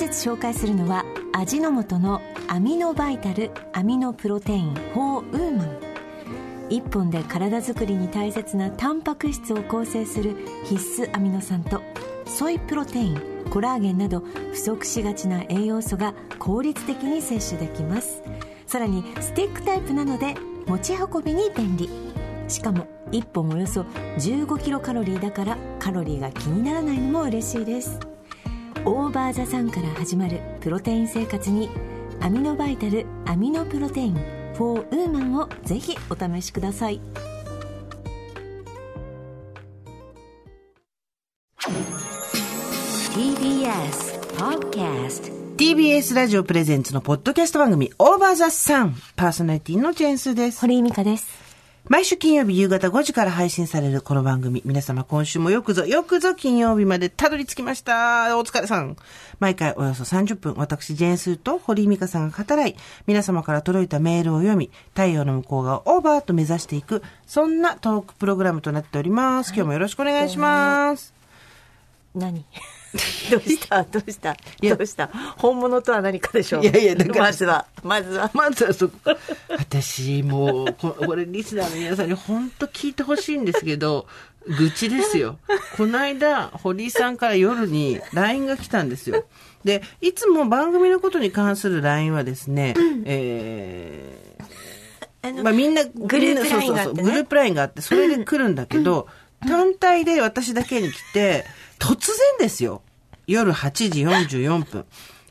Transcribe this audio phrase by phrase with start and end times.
[0.00, 1.04] 日紹介するのは
[1.34, 5.80] 味の素のアミノバイタルアミノプロテイン4ウーマン。
[6.70, 11.82] 1本で体づくりに大切なタンパク質を構成する必須アミノ酸と
[12.24, 13.20] ソイプロテイン
[13.50, 14.20] コラーゲンなど
[14.52, 18.22] 不足しがちな栄養素が効率的に摂取できます。
[18.66, 20.34] さらにスティックタイプなので
[20.66, 21.90] 持ち運びに便利。
[22.48, 23.82] しかも1本およそ
[24.18, 28.09] 15キロカロリーだからカロリーが気にならないのも嬉しいです。
[28.86, 31.68] オーバーザさんから始まるプロテイン生活に
[32.20, 34.14] アミノバイタルアミノプロテイン
[34.54, 37.00] 4ウーマンをぜひお試しください。
[43.14, 48.94] TBS Podcast TBS ラジオプレゼンツのポッドキャスト番組オーバーザさん。
[49.14, 50.60] パーソナリティのジェーンスです。
[50.60, 51.49] 堀井美香です
[51.88, 54.62] 毎週金曜日夕方5時から配信されるこの番組。
[54.64, 58.38] 皆様今週もよくぞ、よくぞ金曜日までたどり着きました。
[58.38, 58.96] お疲れさん。
[59.40, 69.48] 毎回およそ30分、私、ジェーンスーと堀井美香さんが語らい、皆様から届いたメールを読み、太陽の向こう側をオーバーと目指していく、そんなトークプログラムとなっております。
[69.48, 71.14] 今日もよろしくお願いします。
[72.14, 72.44] 何？
[73.30, 73.84] どうした？
[73.84, 74.36] どうした？
[74.60, 75.06] どうした？
[75.38, 76.62] 本物とは何かでしょう。
[76.62, 77.66] いやいやだからまずは。
[77.84, 78.30] まずは。
[78.34, 78.94] まずはそこ。
[79.48, 84.06] 私、もう、ここれリスナーの皆さんに本当聞いてほしいんですけど、
[84.46, 85.38] 愚痴ですよ。
[85.76, 89.24] この間、堀井さんから夜に LINE が来たんですよ。
[89.64, 92.74] で、いつも番組のことに関する LINE はですね、
[93.04, 97.02] えー、まあみんな、グループ LINE があってね。
[97.04, 99.06] グループ LINE があって、それで来るんだけど、
[99.46, 101.44] 単体で私だけに来て、
[101.80, 102.82] 突然ですよ。
[103.26, 104.84] 夜8時44分。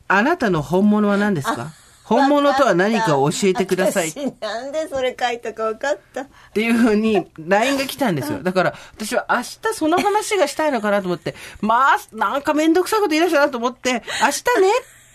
[0.08, 1.72] あなたの本物は何ですか？
[2.04, 4.12] 本物とは何かを教えてください
[4.42, 8.42] なんでそれ書いたか分かったていうふうに LINE が来たんですよ。
[8.44, 14.02] だから私は明日その話がしたいのかなと思って、まあ、なんかめんどくさいこと言い出したなと思って、明日ね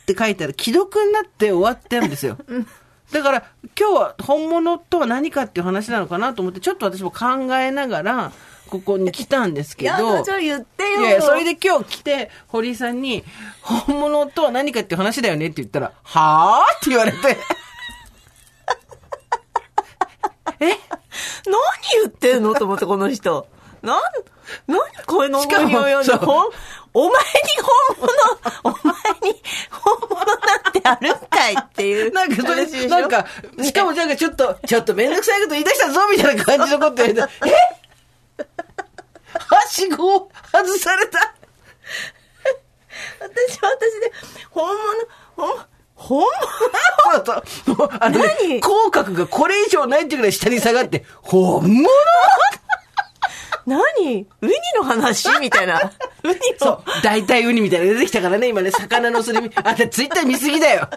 [0.02, 2.36] って書いたら既読になって終わってるんですよ。
[3.10, 3.44] だから
[3.76, 8.32] 今日は本物とは何かっていう話なのかなと思って、ちょっと私も考えながら、
[8.68, 10.12] ここに来たんですけやど。
[10.12, 11.00] だじゃあ言ってよ。
[11.00, 13.24] いやいや、それで今日来て、堀井さんに、
[13.62, 17.18] 本物とは何かっていう話だよねって言ったら、はぁって言われて。
[20.60, 20.66] え？
[20.66, 20.76] 何
[22.02, 23.46] 言ってんのと思ってこの人。
[23.82, 24.00] なん
[24.66, 26.12] 何こういうのしかも読んで
[26.96, 27.20] お前に
[27.60, 28.12] 本物
[28.64, 28.94] お前
[29.32, 33.26] に本物なんてあるんかいっていうなんかそれなんか、
[33.62, 37.83] しかもなんかちょっと、ちょっとめんどくさいこと言い出したぞみたいな感じのこと言われて、 え？
[39.48, 41.34] はしごを外された
[43.20, 44.12] 私は私で
[44.50, 44.76] 本
[45.36, 46.24] 物本本
[47.14, 47.24] そう
[47.64, 48.60] そうもうあのね何？
[48.60, 51.72] 口角がこれ以上ないっていうぐらい下に下がって、本物？
[51.82, 51.88] 物
[53.66, 54.26] 何？
[54.42, 55.28] ウニの話？
[55.40, 55.80] みたいな
[56.24, 59.50] ウニのそう、大体ウニみたいなの出てきたからね、今ね、魚のすり身。
[59.56, 60.88] あんたツイッター見すぎだよ。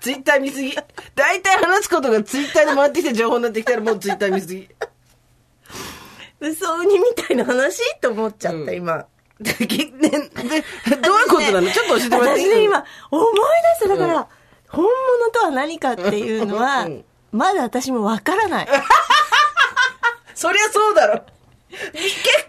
[0.00, 0.76] ツイッター見すぎ。
[1.14, 4.68] 大体話すことがツイッターで回ってきた情報になってきたらもうツイッター見すぎ。
[6.40, 7.80] 嘘ウニみたいな話？
[8.00, 9.06] と思っちゃった、うん今
[9.40, 9.86] で、で、で
[11.00, 11.70] どういうことなの？
[11.70, 12.46] ちょっと教えてもらっていい？
[12.48, 13.34] 私ね、今、思い
[13.80, 13.96] 出した。
[13.96, 14.28] だから、
[14.68, 18.68] 本物とは何かっていうのはうん、まだ私もわからない。
[20.34, 21.22] そりゃそうだろ。
[21.70, 21.86] 結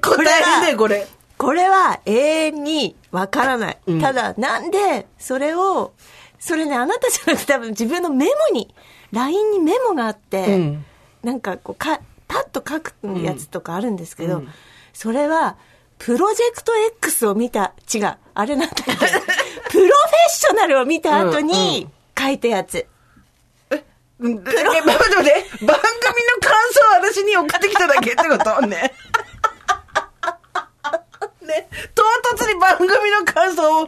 [0.01, 1.07] 構大変だよ、これ。
[1.37, 3.77] これは永遠にわからない。
[3.87, 5.93] うんただ、なんで、それを、
[6.39, 8.73] それね、あなたじゃなくて多分自分のメモに、
[9.11, 10.85] LINE にメモがあって、うん
[11.23, 11.99] なんかこう、か、
[12.31, 14.47] パッと書くやつとかあるんですけど、うん。
[14.93, 15.57] それは、
[15.97, 16.71] プロジェクト
[17.01, 19.11] X を見た、違う、あれなんだっけ、 プロフェッ
[20.29, 22.87] ショナルを見た後に書いたやつ。
[24.19, 25.71] うんでえ、待って待って、番組の
[26.41, 28.61] 感想を私に送ってきただけってこと？
[28.67, 28.93] ね。
[31.41, 32.03] ね、唐
[32.37, 33.87] 突に番組の感想を、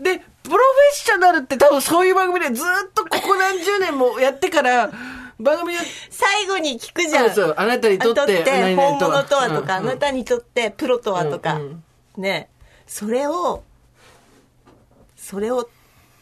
[0.00, 0.60] で、プロフェッ
[0.96, 4.90] ショナルって多分そういう番組でずっとここ何十年もやってから、
[5.40, 5.80] 番組で、
[6.10, 7.26] 最後に聞くじゃん。
[7.26, 11.84] そうそうあなたにとって何々本物とはとか、うんうんあなたにとってプロとはとか、うん
[12.16, 12.48] ね。
[12.86, 13.62] それを、
[15.16, 15.68] それを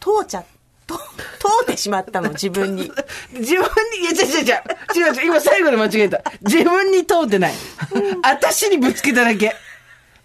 [0.01, 0.45] 問うちゃ、
[0.87, 0.99] と
[1.41, 2.91] 問うてしまったの、自分に。
[3.33, 6.23] 自分に、いや、違う違う違う、違う違う、今最後で間違えた。
[6.43, 7.55] 自分に通ってない。
[8.23, 9.55] 私にぶつけただけ。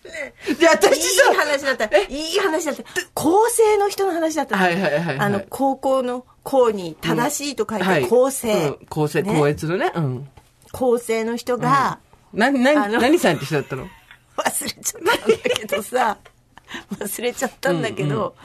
[0.04, 1.86] で、い私いさ、話だった。
[1.98, 2.84] いい話だった。
[3.14, 4.64] 構成の人の話だったの。
[4.64, 8.68] はいはいはいはいあの、高校の校に正しいと書いて構成。
[8.70, 8.86] うん。
[8.88, 9.34] 構成、ね。
[9.34, 9.92] 校閲のね。
[9.96, 10.30] うん。
[10.72, 12.00] 構成の人が、
[12.34, 13.88] な、な、何さんって人だったの？
[14.38, 16.18] 忘れちゃったんだけどさ。
[17.00, 18.36] 忘れちゃったんだけど、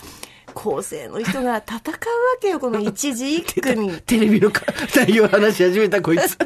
[0.55, 1.97] 構成の人が戦うわ
[2.41, 4.01] けよこの一字一句に。
[4.03, 4.63] テレビのか
[4.95, 6.37] 内容話し始めたこいつ。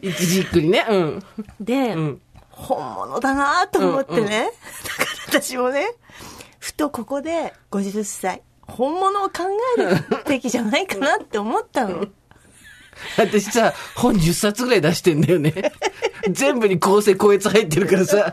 [0.00, 0.86] 一時一句にね。
[0.88, 1.22] うん。
[1.60, 2.20] で、ん。
[2.62, 4.50] 本物だなと思ってね、
[4.98, 5.86] だから私もね
[6.60, 9.42] 2とここで50歳、本物を考
[9.78, 12.06] えるべきじゃないかなって思ったの。
[13.16, 15.72] 私さ、本10冊ぐらい出してんだよね。
[16.30, 18.32] 全部に構成こいつ入ってるからさ、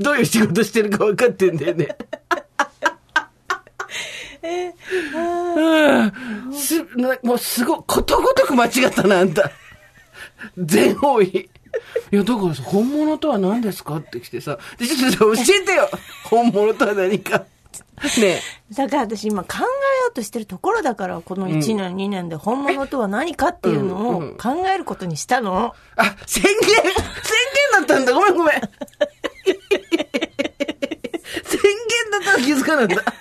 [0.00, 1.96] どういう仕事してるか分かってんだよね。
[4.44, 5.20] う
[6.50, 9.50] んすなもうすごい、ことごとく間違ったな、あんた。
[10.58, 11.48] 全方位。
[12.12, 15.88] いや、だからさ、本物とは何ですかって来てさ、で、ちょっと教えてよ
[16.24, 17.44] 本物とは何か。
[18.20, 18.40] ね
[18.72, 19.66] だから私今考えよ
[20.10, 25.74] うとしてるところだから、この1年、2年で本物とは何かっていうのを考えることにしたの。
[25.96, 26.92] あ、宣言宣言
[27.72, 28.60] だったんだごめんごめん 宣
[31.52, 33.14] 言だったら気づかなかった。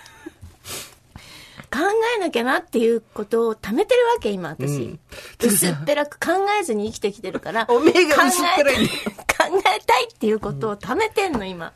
[1.74, 1.80] 考
[2.18, 4.70] えなきゃなっていうことを貯めてるわけ、今私。
[4.70, 5.00] うん
[5.42, 7.66] 薄っぺらく考えずに生きてきてるから。
[7.68, 11.74] おめえが薄っぺらいんだよ考えたいっていうことを貯めてんの、今。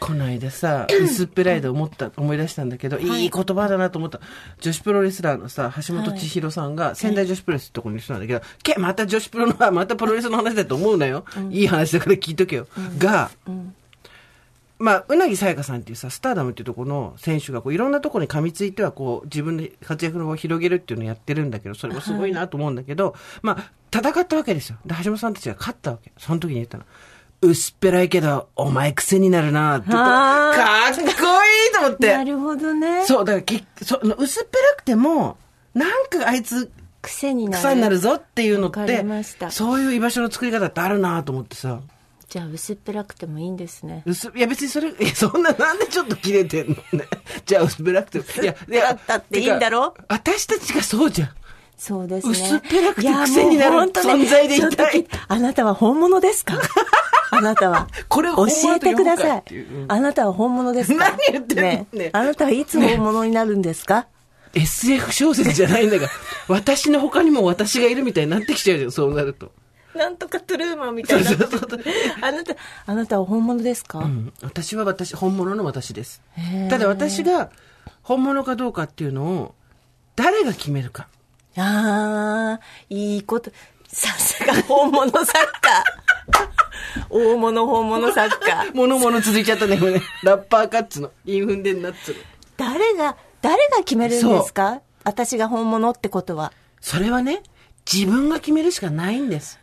[0.00, 4.20] この間さ、薄っぺらいで思った、思い出したんだけど、いい言葉だなと思った。
[4.60, 11.24] 女子プロレスラーのさ、橋本千尋さんが、仙台女子プロレスってとこにいる人なんだけど、け、また女子プロの、またプロレスの話だと思うなよ。
[11.50, 12.66] いい話だから聞いとけよ。
[12.98, 13.30] が、
[14.80, 24.78] まあ、うなぎさやかさんっていうさ、スターダムっていうところの選手がこういろんなところに噛みついてはこう自分で活躍の場を広げるっていうのをやってるんだけど、それもすごいなと思うんだけど、まあ、戦ったわけですよ。
[24.86, 26.10] で、橋本さんたちが勝ったわけ。
[26.16, 26.84] その時に言ったの。
[27.42, 31.14] 薄っぺらいけど、お前癖になるなって言ったらあーかっこいい
[31.72, 32.24] と思ってな。
[32.24, 33.06] るほどね。
[33.06, 35.38] そう、だからきそ薄っぺらくても、
[35.72, 36.70] なんかあいつ
[37.00, 37.58] 癖になる。
[37.58, 39.04] 草になるぞっていうのって
[39.50, 41.80] そういう居場所の作り方ってあるなと思ってさ。
[42.28, 44.04] じゃあ薄っぺらくてもいいんですね。
[44.06, 47.08] 薄いや別にそれ、いやそんな、なんでちょっと切れてんのね。
[47.44, 48.24] じゃあ薄っぺらくても。
[48.42, 49.94] いや、だったっていいんだろ？
[50.06, 51.30] 私たちがそうじゃん。
[51.80, 52.32] そうですね。
[52.32, 55.06] 薄っぺらくていや癖になる存在でいたい。
[55.28, 56.58] あなたは本物ですか？
[57.32, 57.88] あなたは。
[58.08, 59.44] これを教えてください。
[59.88, 61.08] あなたは本物ですか？
[61.08, 61.62] 何言ってんの？
[61.62, 61.86] ね。
[61.92, 62.10] ね。
[62.12, 64.06] あなたはいつ本物になるんですか
[64.52, 66.10] ？SF 小説じゃないんだから、
[66.54, 69.50] 私の他にも私がいるみたいになってきちゃうじゃん、そうなると。
[69.94, 71.30] なんとかトゥルーマンみたいにな
[72.20, 72.54] あなた、
[72.86, 76.20] あなたは本物ですか、うん、私は私、本物の私です。
[76.68, 77.50] ただ私が
[78.02, 79.54] 本物かどうかっていうのを、
[80.16, 81.08] 誰が決めるか。
[81.60, 83.50] ああ、いいこと。
[83.86, 85.84] さすが本物作家。
[87.10, 88.70] 大物本物作家。
[88.72, 90.00] 物々続いちゃったね、今ね。
[90.22, 91.10] ラッパーカッツの。
[91.26, 92.20] インフンでんなっつうの。
[92.56, 94.80] 誰が、誰が決めるんですか？
[95.04, 96.52] 私が本物ってことは。
[96.80, 97.42] それはね、
[97.90, 99.58] 自分が決めるしかないんです。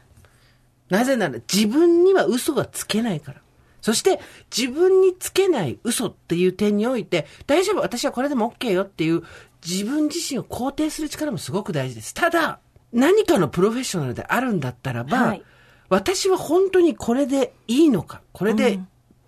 [0.90, 3.42] なぜなら自分には嘘がつけないから。
[3.82, 4.20] そして
[4.56, 9.24] 自分につけない嘘っていう点において、大丈夫、私はこれでも OK よっていう
[9.66, 12.14] 自分自身を肯定する力もすごく大事です。
[12.14, 12.60] ただ、
[12.94, 15.44] 何かのプロフェッショナルであるんだったらば、はい
[15.90, 18.80] 私は本当にこれでいいのか、これで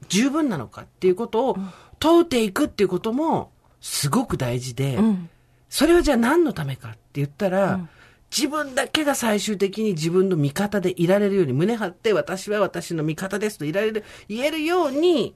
[0.09, 1.57] 十分なのかっていうことを
[1.99, 5.29] 問うていくっていうこともすごく大事で、うん。
[5.69, 7.87] それはじゃあ何のためかって言ったら、
[8.35, 15.35] 自分だけが最終的に自分の味方でいられるように、胸張って私は私の味方ですといられる、言えるように、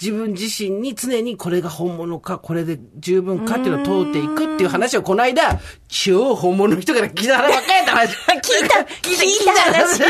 [0.00, 8.16] 自分自身に常にこれが本物か、これで十分かっていうのを問うていくっていう話をこの間、超本物の人から聞いた話ばっかりやった話。
[8.16, 10.02] 聞いた、聞いた話。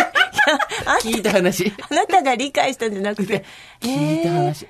[1.02, 1.72] 聞いた話。
[1.90, 3.44] あなたが理解したんじゃなくて。
[3.80, 4.66] 聞いた話。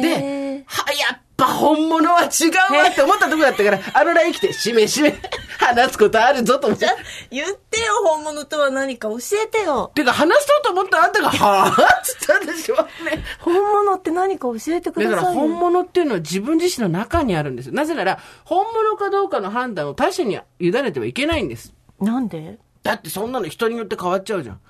[0.00, 5.14] で、は、やっぱ本物は違うわって思ったとこだったから、あの LINE 来て、しめしめ、
[5.58, 6.86] 話すことあるぞと思って。
[7.30, 9.90] 言ってよ、本物とは何か教えてよ。
[9.94, 13.24] てか話そうと思ったあんたが、はぁっつったんでしょうね。
[13.40, 15.32] 本物って何か教えてくだだから。
[15.32, 17.72] 本物っていうのは自分自身の中にあるんですよ。
[17.72, 21.72] なぜなら、本物かどうかの判断を他者に委ねてはいけないんです。
[22.00, 22.58] なんで？
[22.82, 24.60] だってそんなの人によって変わっちゃうじゃん。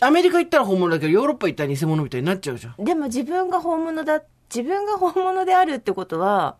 [0.00, 2.84] アメリカ行ったら本物だけど、ヨーロッパ行ったら偽物みたいになっちゃうじゃん。
[2.84, 4.22] でも自分が本物だ、
[4.54, 6.56] 自分が本物であるってことは、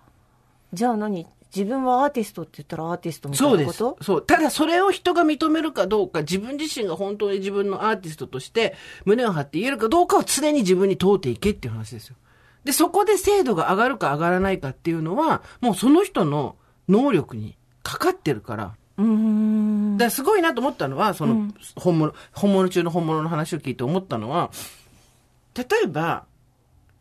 [0.72, 1.26] じゃあ何？
[1.54, 3.82] 自分はアーティストって言ったらアーティストみたいそうです。
[3.82, 4.22] なことそう。
[4.22, 12.16] ただそれを人が認めるかどうか、自分自身が本当に自分のアーティストとして胸を張って言えるかどうかを常に自分に問うていけっていう話ですよ。
[12.64, 16.56] で、そこで精度が上がるか上がらないかっていうのは、もうその人の
[16.88, 18.74] 能力にかかってるから。
[18.96, 19.96] うーん。
[19.98, 24.50] だすごいなと思ったのは、その、本物、本物中の本物の話を聞いて思ったのは、
[25.54, 26.24] 例えば、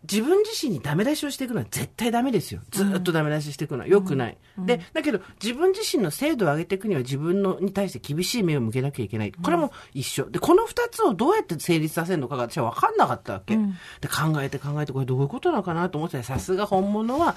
[0.10, 2.62] 自分自身にダメ出しをしていくのは絶対ダメですよ。
[2.72, 4.38] ずーっとダメ出ししていくのは良くない。
[4.58, 9.32] で、だけど自分自身の精度を上げていくには自分のに対して厳しい目を向けなきゃいけない。
[9.32, 10.30] これも一緒。
[10.30, 13.56] で、この二つをどうやって成立させるのかが私は分かんなかったわけ。
[13.56, 17.36] で、考えて考えてこれどういうことなのかなと思ってさすが本物は、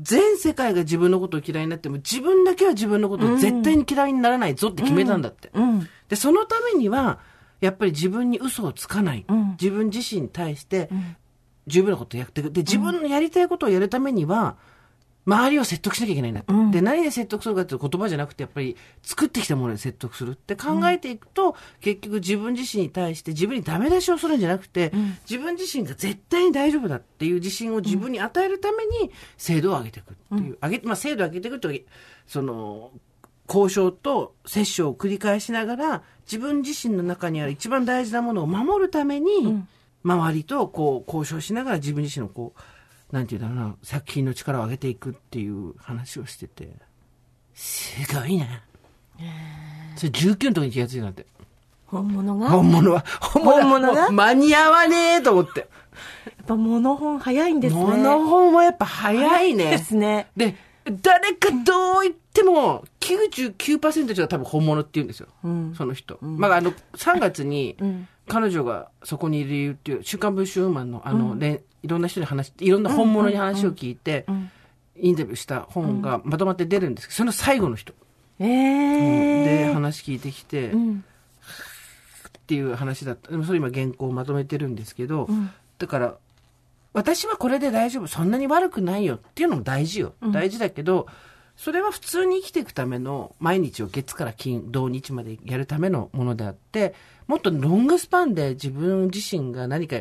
[0.00, 5.50] 全世界が自分のことを嫌いになっても自分だけは自分のことを絶対に嫌いにならないぞって決めたんだって。
[5.54, 5.88] うん。
[6.08, 7.18] で、そのためには、
[7.60, 9.24] やっぱり自分に嘘をつかない。
[9.28, 10.88] うん自分自身に対して、
[11.66, 12.50] 十分なことをやっていく。
[12.50, 14.56] で、自分のやりたいことをやるためには、
[15.24, 16.52] 周りを説得しなきゃいけないんだって。
[16.52, 30.58] うんで、何で説得するかっていうと言葉じゃなくて、やっぱり作ってきたもので説得するって考えていくと、結局自分自身に対して自分にダメ出しをするんじゃなくて、ん自分自身が絶対に大丈夫だっていう自信を自分に与えるために精度を上げていくっていう。
[30.60, 31.84] 上げ、まあ、精度を上げていくという
[32.26, 32.90] その、
[33.48, 39.68] 交渉と折衝を繰り返しながら、自分自身の中にある一番大事なものを守るために、ん
[40.04, 46.70] 周りとこう交渉しながら自分自身のこう、なんていうんだろうな、作品の力を上げていくっていう話をしてて、
[47.54, 48.46] すごいな。
[49.96, 51.26] それ19の時に気がついたんだって。
[51.86, 52.48] 本物が？
[52.48, 54.10] 本物は、本本物が？
[54.10, 55.60] 間に合わねえと思って。
[55.60, 55.66] や
[56.42, 57.80] っぱ物本早いんですね。
[57.80, 59.70] 物本はやっぱ早いね。
[59.70, 60.28] ですね。
[60.34, 60.56] で、
[60.86, 65.28] 誰かどう言っても、99%以上が多分本物って言うんですよ。
[65.44, 66.18] うんその人。
[66.22, 74.50] まあ、あの、3月にうん、彼女がそこにいる理由っていう、週刊文春ウーマンの、あの、れんいろんな人に話いろんな本物に話を聞いて、ん
[74.96, 77.92] インタビューした本がまとまって出るんですけど、その最後の人。
[78.38, 81.04] ええで、話聞いてきて、うん。
[82.28, 83.30] っていう話だった。
[83.30, 86.16] でもそれ今原稿をまとめてるんですけど、んだから、
[86.92, 88.06] 私はこれで大丈夫。
[88.06, 90.14] そんなに悪くないよっていうのも大事よ。
[90.32, 91.06] 大事だけど、
[91.56, 96.94] それは普通に生きていくための、毎日を月から金、土日までやるためのものであって、
[97.26, 99.96] もっとロングスパンで自分自身が何か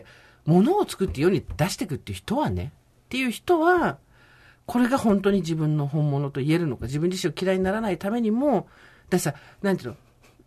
[0.45, 2.71] ものを作って世に出していくっていう人はね、
[3.05, 3.99] っていう人は、
[4.65, 8.67] これが本当に自分の本物と言えるのか、自分自身を嫌いにならないためにも、
[9.09, 9.95] ださ、なんていうの、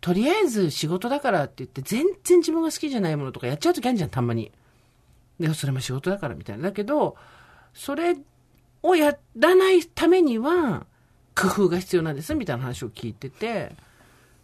[0.01, 4.51] とりあえず仕事だからって言って、全然自分が好きじゃないものとかやっちゃうときあるじゃん、たまに。
[5.39, 6.63] で、それも仕事だからみたいな。
[6.63, 7.15] だけど、
[7.73, 8.17] それ
[8.81, 10.85] をやらないためには、
[11.35, 13.75] 工夫が必要なんです、みたいな話を聞いてて、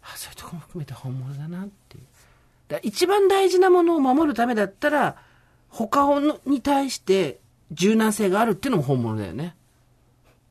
[0.02, 2.04] あ、そういうとこも含めて本物だなっていう。
[2.68, 5.16] だ一番大事なものを守るためだったら、
[5.68, 9.56] 他のに対して柔軟性があるっていうのも本物だよね。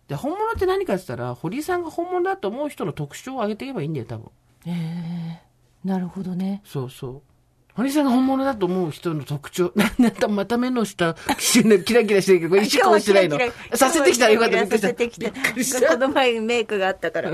[0.07, 4.31] で、本物って何かって言ったら、堀井さんが本物だと思う人の特徴を挙げていけばいいんだよ、多分。
[4.65, 6.61] ええなるほどね。
[6.65, 7.30] そうそう。
[7.75, 9.71] 堀井さんが本物だと思う人の特徴。
[9.97, 11.63] なんだ、また目の下、 キ
[11.93, 13.37] ラキラしてるけど、これ石こうしてないの
[13.73, 14.67] させてきたらよかった。
[14.67, 15.15] させてき
[15.63, 15.89] した。
[15.93, 17.31] この前メイクがあったから。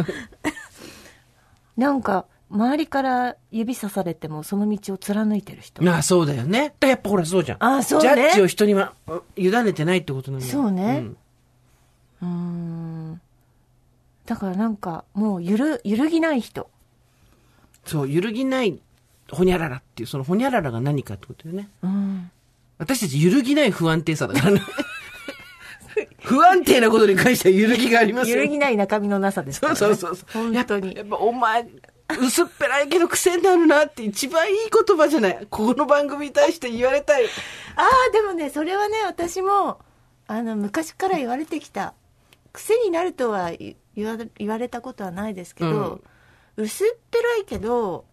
[1.75, 5.83] なんか、周りから指さされてもその道を貫いてる人。
[5.89, 6.73] ああ、そうだよね。
[6.79, 7.63] だやっぱほらそうじゃん。
[7.63, 8.93] あそうねジャッジを人には、
[9.35, 11.17] 委ねてないってことなんだよそうねん
[12.21, 13.21] うーん。
[14.25, 16.69] だからなんか、もうゆる、揺るぎない人。
[17.85, 18.81] そう、揺るぎない、
[19.35, 21.69] ほにゃららっていう、そのほにゃららが何かってことよね。
[21.83, 22.31] うん。
[22.77, 24.61] 私たち揺るぎない不安定さだからね。
[26.21, 28.37] 不安定なことに関しては揺るぎがありますよ。
[28.37, 29.75] 揺るぎない中身のなさですね。
[29.75, 30.27] そうそうそう。
[30.33, 31.67] 本当にやっぱお前、
[32.21, 35.47] 薄っぺらいけど癖になるなって一番いい言葉じゃない。
[35.49, 37.25] ここの番組に対して言われたい。
[37.25, 37.27] あ
[38.09, 39.79] あ、でもね、それはね、私も、
[40.27, 41.93] あの、昔から言われてきた。
[42.53, 46.01] 癖になるとは言言わ言われたことはないですけど、
[46.55, 48.05] 薄っぺらいけど、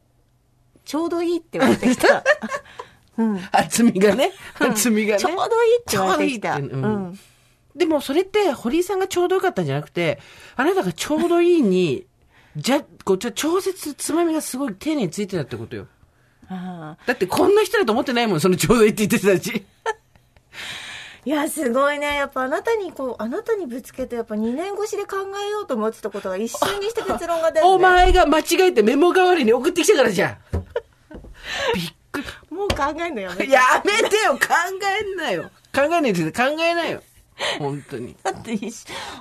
[0.85, 2.23] ちょうどいいって言われてきた。
[3.17, 3.41] うん。
[3.53, 4.33] 厚みがね。
[4.59, 5.21] 厚みがね。
[5.21, 6.57] ちょうどいいって言われてきた。
[6.57, 7.19] ちょうどいいってううんん。
[7.77, 10.21] でもそれって堀井さんがちょうどよかったんじゃなくて、
[10.57, 12.07] あなたがちょうどいいに、
[12.57, 15.89] じゃ、こう、ちょ調節、つまみがすごい丁寧についてたってことよ。
[16.49, 19.65] ああだってこんな人だと思ってないもん、そのちょうどいいって言ってたし。
[21.25, 22.17] いや、すごいね。
[22.17, 27.73] やっぱあなたにこう、あなたにぶつけて、やっぱ2年越しで考えようと思ってたことが一瞬にして結論が出る、ね。
[27.73, 30.37] お前が間違えてメモ代わりに送ってきたからじゃん。
[31.75, 32.27] びっくり。
[32.51, 33.51] もう考えんのやめて。
[33.51, 34.39] やめてよ考
[35.01, 37.03] えんなよ考えないで考えなよ
[37.59, 38.17] 本当に。
[38.23, 38.59] だって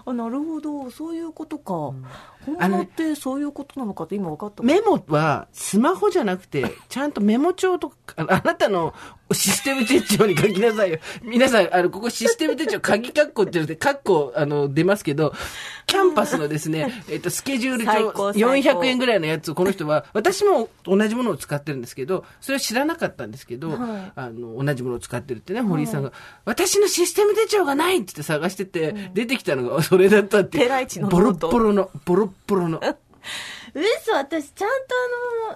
[0.05, 1.73] あ、なるほど、そういうことか。
[1.73, 4.63] 本あのね物ってそういうことなのかって今分かった。
[4.63, 8.93] メモはスマホじゃなくて、 ちゃんとメモ帳とか、ああなたの
[9.33, 10.99] システム手帳に書きなさいよ。
[11.23, 15.33] 皆さん、あの、ここシステム手帳、鍵括弧って言って、括弧、あの、出ますけど、
[15.85, 26.11] キャンパスのですね、 えっと、スケジュール最帳、高最高400円ぐらいのやつをこの人は、 私も同じものを使ってるんですけど、それは知らなかったんですけど、はいあの、同じものを使ってるってね、堀井さんが、
[26.45, 30.69] 私のシステム手帳がないって言って探してて、出てきたのがそれだったって。
[31.09, 32.81] ボロボロの、ボロッボロの。
[33.73, 34.75] 嘘私ちゃんと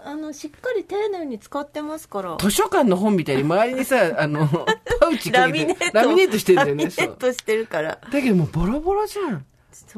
[0.05, 6.84] あのあのしっかり丁寧に使ってますから図書館の本みたいに周りにさ、 あの、パウチかけて、ラミネートラミネートしてるんだよね。
[6.86, 7.03] ラミネ。
[7.13, 9.46] ートしてるからだけどもうボロボロじゃん。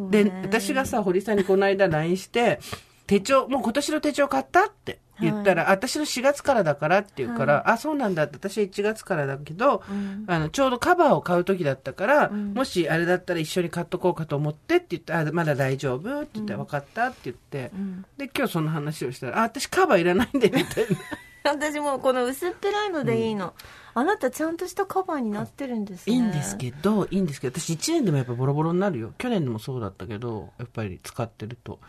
[0.10, 2.60] で私がさ、堀さんにこの間 LINE して、
[3.08, 8.24] 手帳、もう今年の手帳買ったって言ったら、私の4月からだからって言うから、あ、そうなんだ。
[8.24, 10.26] って、私は1月からだけど、うん。
[10.28, 12.54] あの、ちょうどカバーを買う時だったから、ん。
[12.54, 18.06] もしあれだったら一緒に買っとこうかと思ってって言って、あ、まだ大丈夫って言って、分かったって言って、うん。
[18.18, 20.98] で、今日その話をしたら、あ、私カバーいらないんで、みたいな。
[21.44, 23.54] 私もうこの薄っぺらいのでいいの、
[23.94, 26.16] あなたちゃんとしたカバーになってるんですね。
[26.16, 29.14] いいんですけど、いいんですけど、私1年でもやっぱボロボロになるよ。
[29.18, 31.80] 去年でもそうだったけど、やっぱり使ってると。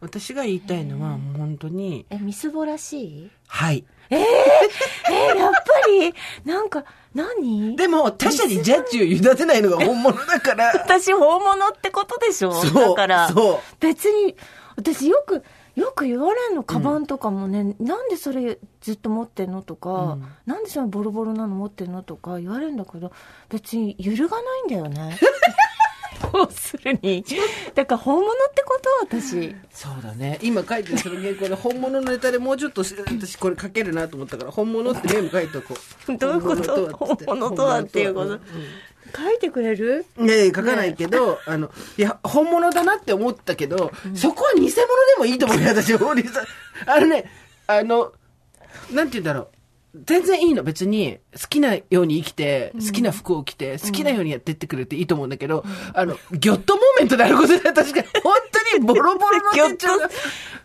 [0.00, 3.30] 私が言いたいのは、もう本当に、えみすぼらしい？
[3.48, 3.84] はい。
[4.10, 6.14] えやっぱり？
[6.44, 6.84] なんか
[7.14, 7.74] 何？
[7.76, 10.66] でも、他者にジャッジを委ねないのが本物だから。
[10.76, 12.52] 私本物ってことでしょ？
[12.52, 13.28] そうだから。
[13.30, 13.58] そう。
[13.80, 14.36] 別に
[14.76, 15.42] 私よく
[15.74, 20.26] よく言われんのカバンとかもね、なんでそれずっと持ってんのとか、うん。
[20.46, 23.10] なんでそのボロボロなの持ってんのとか言われるんだけど
[23.48, 25.16] 別に揺るがないんだよね
[26.32, 27.24] 要するに？
[27.74, 29.54] だから本物ってこと私。
[29.72, 30.38] そうだね。
[30.42, 35.74] 今書いてるその原稿で本物のネタでもうちょっとし私これ書けるなと思ったから、本物ってメモ書いとこ
[36.08, 36.16] う。
[36.18, 36.96] どういうこと？
[36.96, 38.30] 本物とはっていうこと？
[38.30, 38.40] 本
[39.16, 40.06] 書いてくれる？
[40.18, 44.74] いやいや書かないけど、あの、いや、本物だなって思ったけど、そこは偽物で
[45.18, 46.44] もいいと思うよ、私、ホーリーさん。
[46.90, 47.30] あのね、
[47.66, 48.12] あの、
[48.90, 49.48] なんて言うんだろう。
[49.94, 50.62] 全然いいの。
[50.64, 58.34] 別に、好きなように生きて、好きな服を着て、好きなようにやってってくれていいと思うんだけど、あの、ギョットモーメントであることで、確かに、本
[58.72, 59.86] 当にボロボロのギョッと。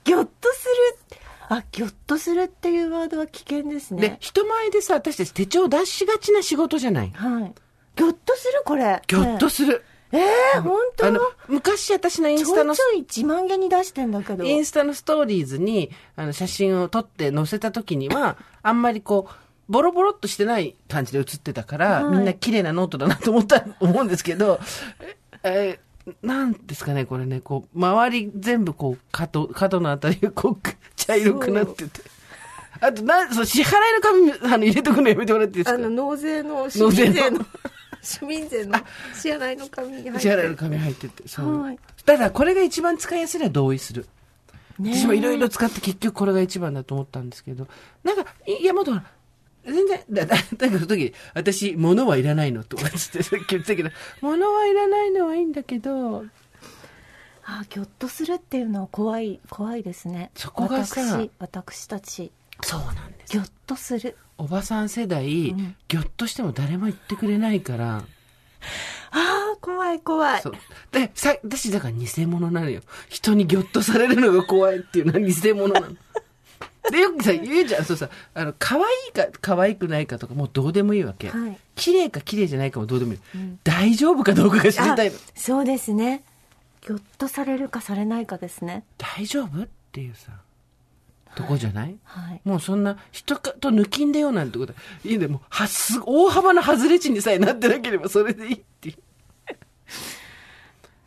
[0.04, 0.66] ギョッとす
[1.10, 1.18] る
[1.52, 7.12] あギョッとするっていうワードは危険ですねで、人前でさ、私たち手帳出しがちな仕事じゃない？
[7.12, 7.54] はい。
[7.96, 9.02] ギョッとするこれ。
[9.08, 9.84] ギョッとする。
[10.12, 11.06] ええー、本当？
[11.08, 14.44] あの、昔私のインちスタのょいち、ょい自慢げに出してんだけど。
[14.44, 19.34] インスタのストーリーズに、あの、写真を撮って載せた時には、あんまりこう、
[19.72, 24.60] ボロボロっとしてない感じで写ってたから、はいみんな綺麗なノートだなと思った、 思うんですけど、
[25.44, 25.80] え、え
[26.24, 32.02] なんですかね、これね、こう、周り全部こう、角、角のあたりがこう、茶色くなってて。
[32.82, 35.76] あと、なん、そう、支払いの紙、あの、入れとくのやめてもらっていいですか？
[35.76, 37.46] あの、納税の、市納税の民税の、
[38.02, 38.78] 市民税の
[39.14, 41.28] 支払いの紙に入って支払いの紙入ってて。
[41.28, 41.62] そう。
[41.62, 44.08] はいただ、これが一番使いやすいのは同意する。
[44.80, 47.68] 私もいろいろ使って結局これが一番だと思ったんですけど、
[48.04, 48.94] なんか、いや、もっと
[49.66, 53.90] 全然、だ、だ、 だからその時、私、物はいらないのとかつってさっき言ってたけど、
[54.22, 56.26] 物はいらないのはいいんだけど、
[57.44, 60.32] あ、ギョッとするっていうのは怖い、怖いですね。
[60.36, 63.34] そこがさ私、私たち、そうなんです。
[63.34, 64.18] ギョッとする。
[64.38, 68.04] おばさん世代、んぎょっとしても誰も言ってくれないから、あ
[69.12, 70.50] あ、怖い怖いそ。
[70.50, 70.54] う。
[70.92, 72.82] で、さ、私だから偽物なのよ。
[73.10, 75.88] 人にぎょっとされるのが怖いっていうのは偽物なの。
[76.92, 81.30] で、よくさ、言うじゃん、そうさ、あの、可愛いか、可愛くないかとか、もうどうでもいいわけ。
[81.30, 83.20] はい綺麗か綺麗じゃないかもどうでもいい。
[83.64, 85.16] 大丈夫かどうかが知りたいの。
[85.16, 86.24] あそうですね。
[86.82, 88.84] ギョッとされるかされないかですね。
[88.98, 90.34] 大丈夫っていうさ、
[91.36, 92.42] とこじゃない、はい。
[92.44, 94.80] もうそんな、人かと抜きんでよなんてことは。
[95.06, 98.96] いいね、もう、はす、大幅な外れ値にさえなってなければそれでいいっていう。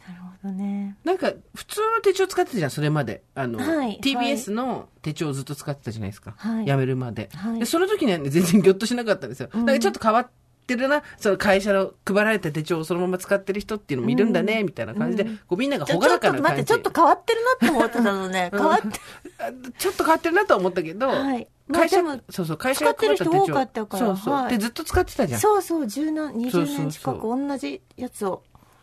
[0.09, 0.97] なるほどね。
[1.05, 3.23] なんか、普通の手帳使ってたじゃん、それまで。
[3.35, 6.35] あの、はい TBS の手帳をずっと使ってたじゃないですか。
[6.37, 9.49] はい辞めるまで、はいで、その時にはね、全然ギョッとしなかったんですよ。
[9.53, 10.29] だからちょっと変わっ
[10.67, 16.65] てるな、その会社の配られた手帳をそのまま使ってる人っていうのもいるんだね、みたいな感じで、こうみんながちょ朗らちょっと待って、かな感じ。
[16.65, 18.51] ちょっと変わってるなって思ってたのね。
[18.55, 18.89] 変わって。
[19.39, 23.31] あちょっと変わってるなとは思ったけど、はいまあ会社でも、そうそう、会社が配った手帳。
[23.31, 24.35] 使ってる人多かったからそうそう。
[24.35, 25.41] はいで、ずっと使ってたじゃん。
[25.41, 28.43] そうそう、十何、20そうそうそう年近く同じやつを。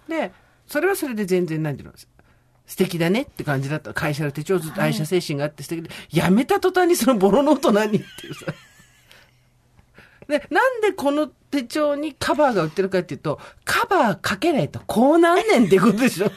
[0.09, 0.33] で、
[0.67, 1.93] それはそれで全然、なんていうの、
[2.65, 3.93] 素敵だねって感じだった。
[3.93, 8.45] 会社の手帳ずっと愛社精神があって素敵で、やめた途端にそのボロノート何っていうさ。
[10.27, 16.31] で、なんでこの手帳にカバーが売ってるかっていうと、カバーかけないとこうなんねんってことでしょ。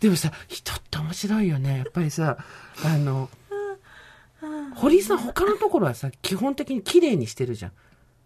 [0.00, 1.78] でもさ、人って面白いよね。
[1.78, 2.38] やっぱりさ、
[2.84, 3.30] あの、
[4.74, 7.72] 堀井さん他のところはさ、基本的に綺麗にしてるじゃん。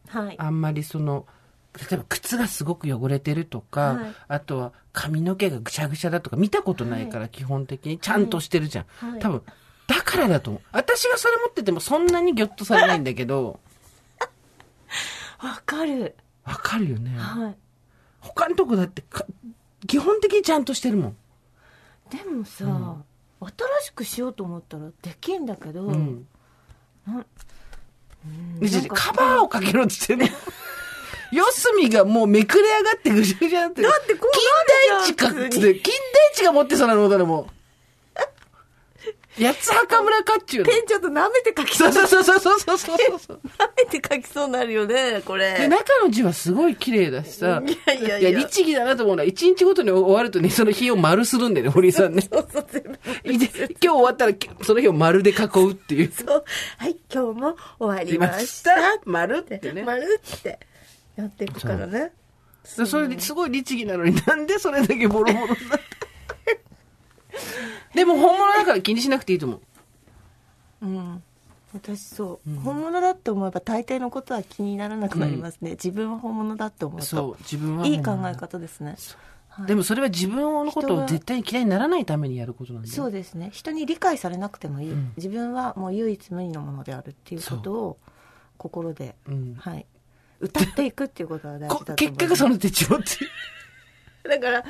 [0.08, 0.36] はい。
[0.38, 1.26] あんまりその、
[1.78, 8.86] 例えば靴がすごく汚れてるとか、はいあとは髪の毛がぐしゃぐしゃだとか見たことないから、基本的にちゃんとしてるじゃん。
[9.10, 9.42] はい多分、
[9.86, 10.62] だからだと思う。
[10.72, 13.60] 私がそれ持っててもそんなにギョッとされないんだけど、
[15.40, 16.16] わかる。
[16.44, 17.16] わかるよね。
[17.16, 17.56] はい。
[18.20, 19.24] 他のとこだってか、
[19.86, 21.16] 基本的にちゃんとしてるもん。
[22.10, 22.96] でもさ、
[23.40, 23.50] 新
[23.82, 26.26] しくしようと思ったらできんだけど、うん。
[27.06, 27.24] な
[28.60, 30.38] でなんかカバーをかけろって言ってるの。
[31.32, 33.88] 四隅がもうめくれ上がってぐしゃぐしゃになってる。
[33.88, 36.00] だってこう金田一かっつって、金田
[36.34, 37.58] 一が持ってそうなのだね、もう。
[39.40, 40.70] 八つ墓村かっちゅうの。
[40.70, 43.40] ペンちょっと舐めて書きそそううそうそうそうそうそうそうそう。
[43.56, 45.68] 舐めて書きそうになるよね、こで、れ。
[45.68, 47.62] 中の字はすごい綺麗だしさ。
[47.64, 52.22] いやいやいや律儀だなと思うのは、一日ごとに終わるとね、その日を丸するんだよね、堀井さんね。
[52.22, 52.90] そうそう、全部。
[52.90, 56.12] で今日終わったら、その日を丸で囲うっていう。
[56.12, 56.44] そう。
[56.78, 58.30] はい、今日も終わりまし。
[58.32, 59.84] ましたた丸ってね。
[59.84, 60.58] 丸って
[61.18, 62.12] やっていくからね。
[62.64, 65.58] そそれですごい律儀なのになんでそれだけボロボロになって。
[67.94, 69.60] でも本物だから気にしなくていいと思う。
[70.82, 71.22] うん。
[71.74, 77.06] 私そう、本物だって思えば大抵のことは気にならなくなりますね、自分は本物だって思うと。
[77.06, 78.96] そう、自分はいい考え方ですね。
[79.66, 82.94] でもそれは自分のことを絶対に嫌いにならないためにやることなんだよ。
[82.94, 83.50] そうですね。
[83.52, 85.12] 人に理解されなくてもいい、うん。
[85.16, 87.98] 自分はもう唯一無二のものであるっていうことを
[88.56, 89.54] 心で、うん。
[89.56, 89.84] はい
[90.40, 93.04] 歌っていくっていうことが大事こだと思い 結その手帳って。
[94.28, 94.64] だから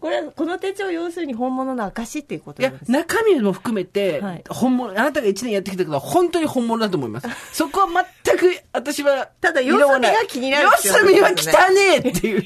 [0.00, 7.28] これはこの手帳を要するに本物の証っていうことで、す中身も含めてはい、本物、あなたが一年やってきたことは本当に本物だと思います。
[7.54, 12.44] そこは全く、私は、ただ四隅が気になる四隅は汚ねえっていう。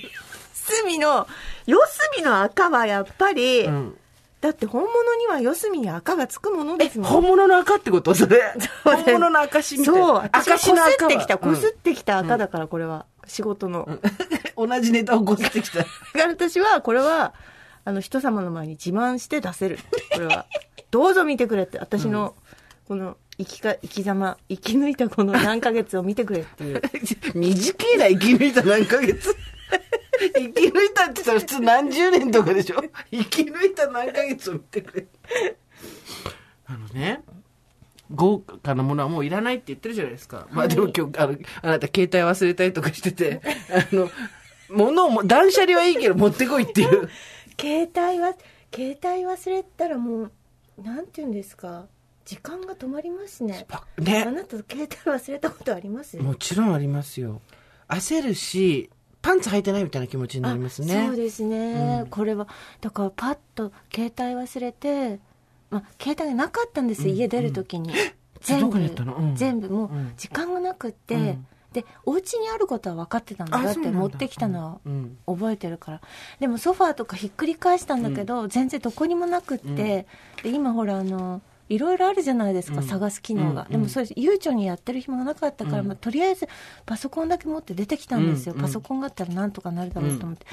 [0.52, 1.26] 隅の
[1.64, 1.78] 四
[2.12, 3.98] 隅の赤はやっぱり、うん
[4.40, 7.10] だって本物には四隅に赤がつくものですもん。
[7.10, 8.14] 本物の赤ってこと？
[8.14, 8.54] それ。
[8.84, 10.00] 本物の証みたいな。
[10.00, 10.16] そう。
[10.16, 10.76] 私は。
[10.76, 13.88] こすってきたこすっってきた赤だからこれは、仕事の、
[14.56, 15.78] 同じネタをこすってきた。
[15.78, 17.34] だから私はこれは
[17.84, 19.78] あの人様の前に自慢して出せる。
[20.12, 20.46] これは。
[20.90, 21.78] どうぞ見てくれって。
[21.78, 22.34] 私の
[22.86, 26.82] この生きか生き様生き抜いたこの何ヶ月を見てくれっていう。
[27.34, 29.34] 短いな、生き抜いた何ヶ月。
[30.34, 32.82] 生き抜いたって言ったら普通何十年とかでしょ？
[33.10, 35.06] 生き抜いた何ヶ月を見てくれ。
[36.66, 37.22] あのね、
[38.10, 40.46] 豪華なものはもういらないって言ってるじゃないですか。
[40.50, 43.40] まあでも今日、あの、あなた携帯忘れたりとかしてて、
[43.92, 44.10] あの、
[44.68, 47.08] 物をも、断捨離はいいけど持ってこいっていう。
[47.60, 48.34] 携帯は
[48.74, 50.32] 携帯忘れたらもう
[50.82, 51.86] なんて言うんですか？
[52.24, 54.24] 時間が止まりますねあね。
[54.24, 56.16] なた携帯忘れたことあります？
[56.16, 57.40] もちろんありますよ。
[57.88, 58.90] 焦るし、
[59.26, 60.96] パンツ履いてないみたいな気持ちになりますね。
[60.96, 62.46] あそうですね、これは
[62.80, 65.18] だからパッと携帯忘れて、
[65.68, 69.34] まあ、携帯がなかったんですよ、家出る時に、うん。
[69.34, 69.68] 全部。
[69.68, 70.12] もううん。
[70.16, 71.46] 時間がなくって、うん。
[71.72, 75.18] でお家にあることは分かってたんだだって持ってきたのうん。
[75.26, 76.00] は覚えてるから。
[76.38, 80.06] でもソファーとかひっくり返したんだけど、全然どこにもなくって、
[80.44, 82.86] で今ほらあのいろいろあるじゃないですか、うん。
[82.86, 83.72] 探す機能が、うん。
[83.72, 85.86] でもそれ悠長にやってる暇がなかったから、うん。
[85.88, 86.48] まあ、とりあえず
[86.84, 90.46] パソコンだけ持って出てきたんですよ、うんパソコンがあったらなんとかなるだろうと思って、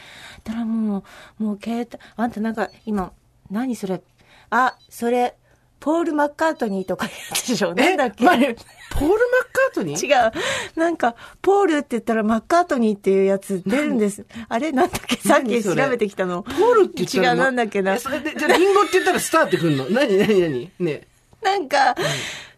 [0.43, 1.03] たらも
[1.39, 3.11] うもう携帯あんたなんか今
[3.51, 4.01] 何それ？
[4.49, 5.35] あそれ
[5.83, 8.55] ポール・マッカートニーとかやつでしょなんだっけ、まあね。
[8.89, 9.17] ポール・マッ
[9.51, 10.07] カートニー？
[10.07, 10.79] 違う。
[10.79, 14.25] なんか、ポールって言ったらマッカートニーっていうやつ出るんです。
[14.47, 15.17] あれなんだっけ？
[15.17, 16.43] さっき調べてきたの。
[16.43, 17.95] ポールって言ったら違う、なんだっけな。
[17.95, 17.99] え。
[17.99, 19.89] それで、じゃあリンゴって言ったらスターってくんの？
[19.89, 20.17] 何？
[20.17, 20.39] 何？
[20.39, 20.71] 何？
[20.79, 21.07] ね
[21.41, 21.95] なんか、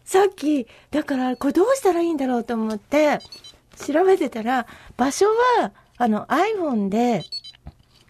[0.04, 3.18] さっき、だから、これどうしたらいいんだろうと思って、
[3.84, 5.26] 調べてたら、場所
[5.58, 7.24] は、あの iPhone で、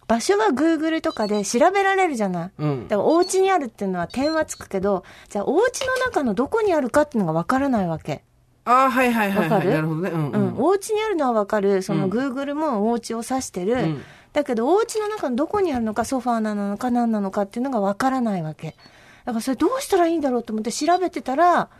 [0.09, 2.51] 場所は Google とかで調べられるじゃない。
[2.59, 8.23] うんだからお家にあるっていうのは点はつくけど、じゃあお家の中のどこにあるかっていうのがわからないわけ。
[8.64, 9.51] ああ、はいはいはい、はい。
[9.51, 9.71] わかる？
[9.71, 10.11] なるほどね。
[10.11, 10.55] うん、う、うんん。
[10.59, 11.83] お家にあるのはわかる。
[11.83, 13.75] そのうん Google もお家を指してる。
[13.75, 18.77] うんだけど、お家の中のどこにあるのか、ソファーなのか何なのかっていうのがわからないわけ。
[19.25, 21.71] だからそれどうしたらいいんだろうと思って調べてたら、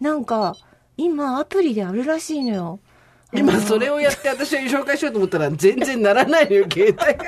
[0.00, 0.54] なんか、
[0.96, 2.78] 今アプリであるらしいのよ。
[3.32, 7.04] 今それをやって私は紹介しようと思ったら全然ならないのよ、携帯が。
[7.12, 7.24] え、す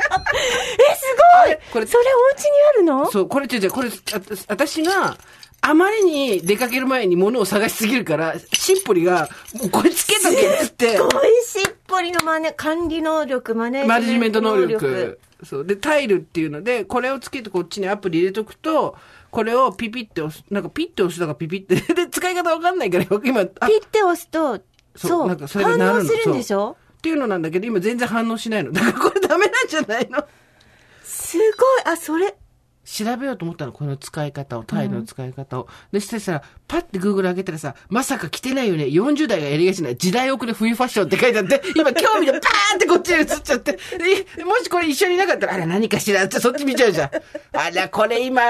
[1.47, 3.11] ごいこれそれお家にあるの？
[3.11, 3.93] そう、これ違う違う、これ、あ
[4.49, 5.19] 私が、
[5.63, 11.11] あまりに出かける前に物を探しすぎるから、しっぽりが、もうこれつけとけっつって、すごい
[11.45, 15.19] しっぽりのマネ、管理能力、マネマネジメント能能力。
[15.45, 15.65] そう。
[15.67, 18.97] で、タイルっていうので、これをつけてこっちにアプリ入れとくと、
[19.31, 21.77] これをピピって押す、なんかピッて押すのがピピって。
[21.95, 24.61] で、使い方わかんないから、今、あピッて押すと、
[25.09, 25.93] そう、なんかそれがなるの。
[25.93, 26.77] 反応するんでしょ？
[26.99, 28.73] っていうのなんだけど、今全然反応しないの。
[28.73, 30.25] だからこれダメなんじゃないの？
[31.05, 31.47] すごい、
[31.93, 32.35] あ、それ、
[32.85, 35.69] 調べようと思ったの、この使い方を、タイルの使い方を。
[35.93, 38.85] で、そしたら、パッて Google 開けたらさ、まさか着てないよね。
[38.85, 43.79] 40代がやりがちな時代遅れ冬ファッションって書いてあって、今興味でパーンってこっちに移っちゃって、
[44.37, 47.11] でもしこれ一緒にいなかったら、あら何かしらってそっち見ちゃうじゃん。
[47.57, 48.43] あら、これ今、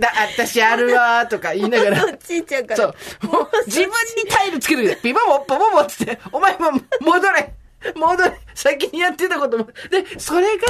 [0.00, 2.16] だ、私あるわーとか言いながら。
[2.16, 2.76] ち行っちゃうから。
[2.76, 3.26] そう。
[3.26, 3.92] もう自分に
[4.28, 7.54] タイルつけるで、ピボボッポボボっつって、お前も戻れ
[7.94, 9.64] 戻れ先にやってたことも。
[9.90, 10.66] で、それが、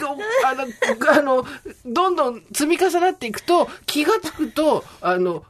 [0.00, 0.66] ご あの、
[1.12, 1.46] あの、
[1.84, 5.44] どんどん積み重なっていくと、気がつくと、あの、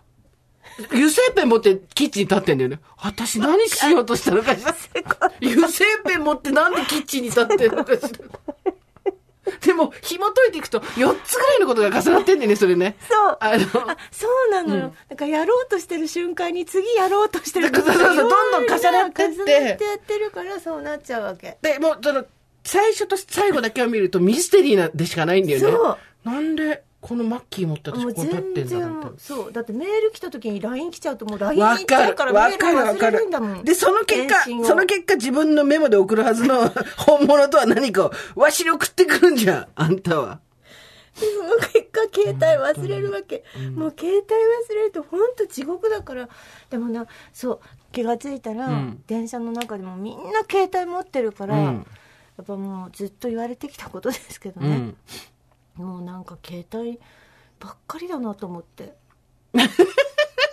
[0.90, 2.80] 油性ペン持ってキッチンに立ってんだよね。
[3.02, 4.74] 私何しようとしたのかしら。
[5.42, 8.09] 油性ペン持ってなんでキッチンに立ってんのかしら。
[9.60, 12.96] でも、紐解いていくと、4つぐらいのことが重なってんだよね、それね。
[13.08, 13.36] そう。
[13.40, 14.94] あの、あ、そうなのよ。
[15.08, 21.58] なんかやろうとしてる瞬間に次やろうとしてるそうそうそうどんどん重なってって重なってやってるからそうなっちゃうわけ。
[21.62, 22.24] で、もう、その、
[22.64, 25.70] 最初と最後だけを見るとミステリーなでしかないんだよね。
[25.70, 29.52] そうなんで、このマッキー持って私ここ立って全んだもう、そう。
[29.52, 32.12] だってメール来た時に LINE 来ちゃうともう LINE わに行っちゃかる。
[32.12, 33.64] うからわメール忘れかるんだもん。。
[33.64, 40.40] で、その結果その結果自分のメモで送るはずの 本物とは何かを、わしに送ってくるんじゃん、あんたは。
[41.14, 46.28] その結果携帯忘れるわけ、もう携帯忘れると本当地獄だから
[46.70, 47.60] でもなそう
[47.92, 51.86] 気が付いたら、うん電車の中でもみんな携帯持ってるから、うん
[52.38, 54.96] やっぱもうずっと言われてきたことですけどね、うん。
[55.81, 56.99] もうなんか携帯
[57.59, 58.95] ばっかりだなと思って。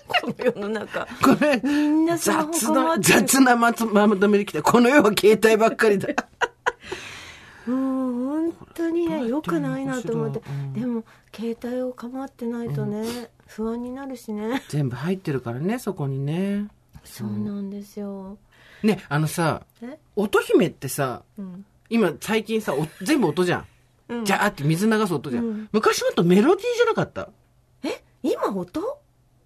[0.08, 3.20] この世の中これ、みんなスマホ雑な、困ってる。
[3.20, 4.64] 雑なまとまとめできた。
[4.64, 6.10] この世は携帯ばっかりだ。
[7.68, 10.74] もう本当にね良くないなと思って、うん。
[10.74, 14.64] でも携帯を構ってないとね、不安になるしね。
[14.70, 16.68] 全部入ってるからね、そこにね。
[17.04, 18.38] そうなんですよ。
[18.84, 19.98] ね、あのさ、え？
[20.16, 21.66] 乙姫ってさ、うん。
[21.90, 23.66] 今最近さ、お全部音じゃん。
[24.10, 24.26] うん。
[24.26, 25.46] じゃーって水流す音じゃん。
[25.46, 25.70] うん。
[25.72, 27.30] 昔もっとメロディーじゃなかった？
[27.84, 28.04] え？
[28.24, 29.00] 今音？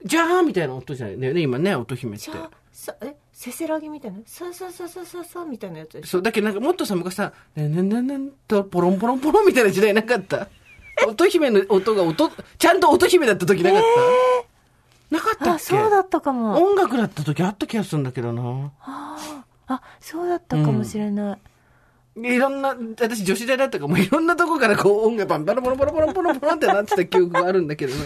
[0.04, 2.32] じゃーみたいな音じゃないね、今ね、乙姫って。
[2.72, 3.16] さえ？
[3.34, 4.20] せせらぎみたいな？
[4.26, 10.48] ささささささみたいなやつそう、だけどなんかもっとさ、昔さ、ねんねんねんねんと、ポロンポロンポロンみたいな時代なかった？
[11.08, 13.82] 乙姫の音が音、ちゃんと乙姫だった時なかっ
[15.10, 15.50] た、なかったっけ？
[15.50, 16.64] あそうだったかも。
[16.64, 18.72] 音楽だった時あった気がするんだけどな。
[19.68, 21.38] あそうだったかもしれない、
[22.16, 28.04] いろんな、私女子大だったからもいろんなとこからこう音楽バンバラボロボロボロボロボロってなってた記憶があるんだけどな。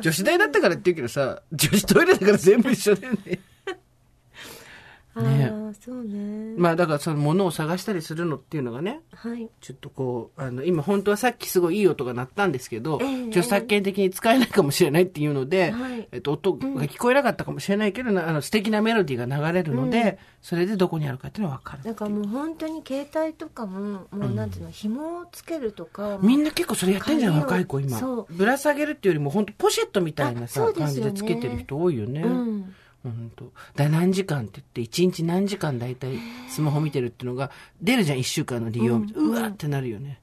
[0.00, 3.40] 女子大だったからって言うけどさ、女子トイレだから全部一緒だよね。
[5.14, 5.50] あね。
[5.52, 6.54] あそうね。
[6.56, 9.48] まあだからその物を探したりするのっていうのがね、はい。
[9.60, 13.26] ちょっとこう、あの、今本当はさっきすごいいい音が鳴ったんですけど、ええ。
[13.26, 16.08] 著作権的に使えないかもしれないっていうので、はい。
[16.12, 21.82] えっと、音が聞こえなかったかもしれないけど、なあの、素敵なメロディーが流れるので、それでどこにあるかっていうのはわかる。
[21.82, 27.98] だからもう本当に携帯とかももうなんていうの、紐をつけるとかみんな結構それやってんじゃん、若い子今。
[27.98, 28.26] そ。
[28.30, 30.72] ぶら下げるっていうよりも本当ポシェットみたいなあさ、ね。
[30.72, 32.22] 感じでつけてる人多いよね。
[32.22, 32.74] うん
[33.10, 38.96] 本当だ何時間って言って、一日何時間大体スマホ見てるっていうのが出るじゃん、一週間の利用。
[38.96, 40.20] ううんわーってなるよね。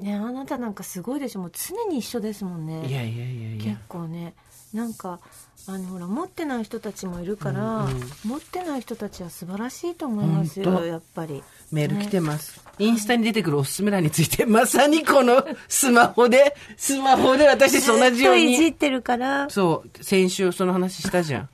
[0.00, 3.76] ねあなたなんかすごいでしょもう常に一緒ですもんねいやいやいやい結や。
[3.86, 4.34] 構ね
[4.72, 5.20] なんか
[5.68, 12.64] あのほら持ってない人たちもいるから、うんうん持ってない人たちは素晴らしいと思いますよやっぱりメール来てます。
[12.78, 18.40] インスタに出てくるおすすめ欄について、まさにこの スマホで、スマホで私たちと同じように。
[18.40, 21.48] ずっといじってるからそう、先週その話したじゃん。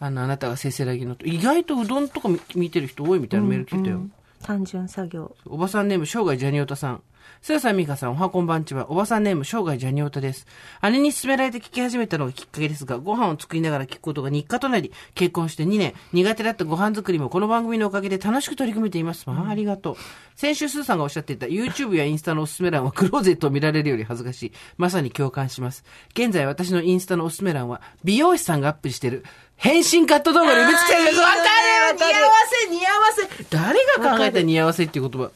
[0.00, 1.26] あの、あなたがせせらぎのと。
[1.26, 3.96] 意外とうどんとか見見てる人多いみたいなメール来てたよ。
[3.98, 7.02] うん単純作業おばさんネーム、生涯ジャニオタさん。
[7.42, 8.90] すやさんみかさん、おはこんばんちは。
[8.90, 10.46] おばさんネーム、生涯ジャニオタです。
[10.82, 19.28] 姉に勧められて聞き始めたのがきっかけですが、ご飯を作りながら聞くことが日課となり、結婚して2年、苦手だったご飯作りもこの番組のおかげで楽しく取り組めています。
[19.28, 19.96] まあ、ありがとう。
[20.36, 24.52] 先週スーさんがおっしゃっていた YouTube やインスタのおすすめ欄はクローゼットを見られるより恥ずかしい。
[24.76, 25.84] まさに共感します。
[26.12, 29.24] 現在私のインスタのおすすめ欄は、美容師さんがアップしてる、
[29.60, 31.18] 変身カット動画で埋め尽くされてる。
[31.20, 33.44] わかる似合わせ、似合わせ。
[33.50, 35.30] 誰が考えた似合わせっていう言葉。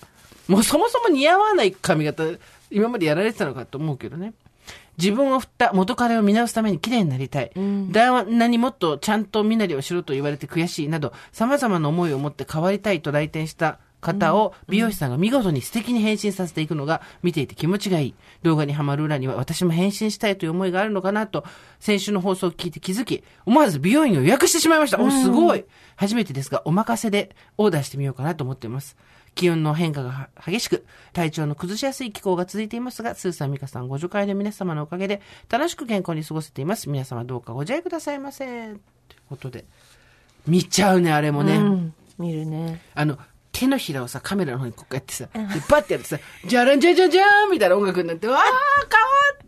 [0.48, 2.24] もうそもそも似合わない髪型、
[2.70, 4.32] 今までやられてたのかと思うけどね。
[4.96, 7.50] 自分を振った元彼を見直すために綺麗になりたい。
[7.54, 18.14] 旦那にもっとちゃんと身なりをしろと言われて悔しいなど、様々な思いを持って変わりたいと来店した方を美容師さんが見事に素敵に変身させていくのが見ていて気持ちがいい。
[18.42, 21.44] 動画にはまる裏には私も変身したいという思いがあるのかなと、
[21.80, 25.00] 先週の放送を聞いて気づき、思わず美容院を予約してしまいました。
[25.00, 25.64] お、すごい
[25.96, 28.96] 初めてですが、お任せでオーダーしてみようかなと思っています。
[29.34, 36.88] 気温の変化が激しく、体調の崩しやすい気候が続いていますが、スーさん、ミカさん、ご助会の皆様のおかげで、楽しく健康に過ごせています。
[36.88, 38.44] 皆様どうかご自愛くださいませ。
[38.44, 38.76] という
[39.28, 39.64] ことで。
[40.46, 41.56] 見ちゃうね、あれもね。
[41.56, 43.18] うん見るねあの、
[43.54, 45.40] 手のひらをさ、カメラの方にこうやってさ、で、
[45.70, 48.46] バッてやってさ、じゃらんじゃじゃじゃーんみたいな音楽になって、わー、変わ
[49.32, 49.46] っ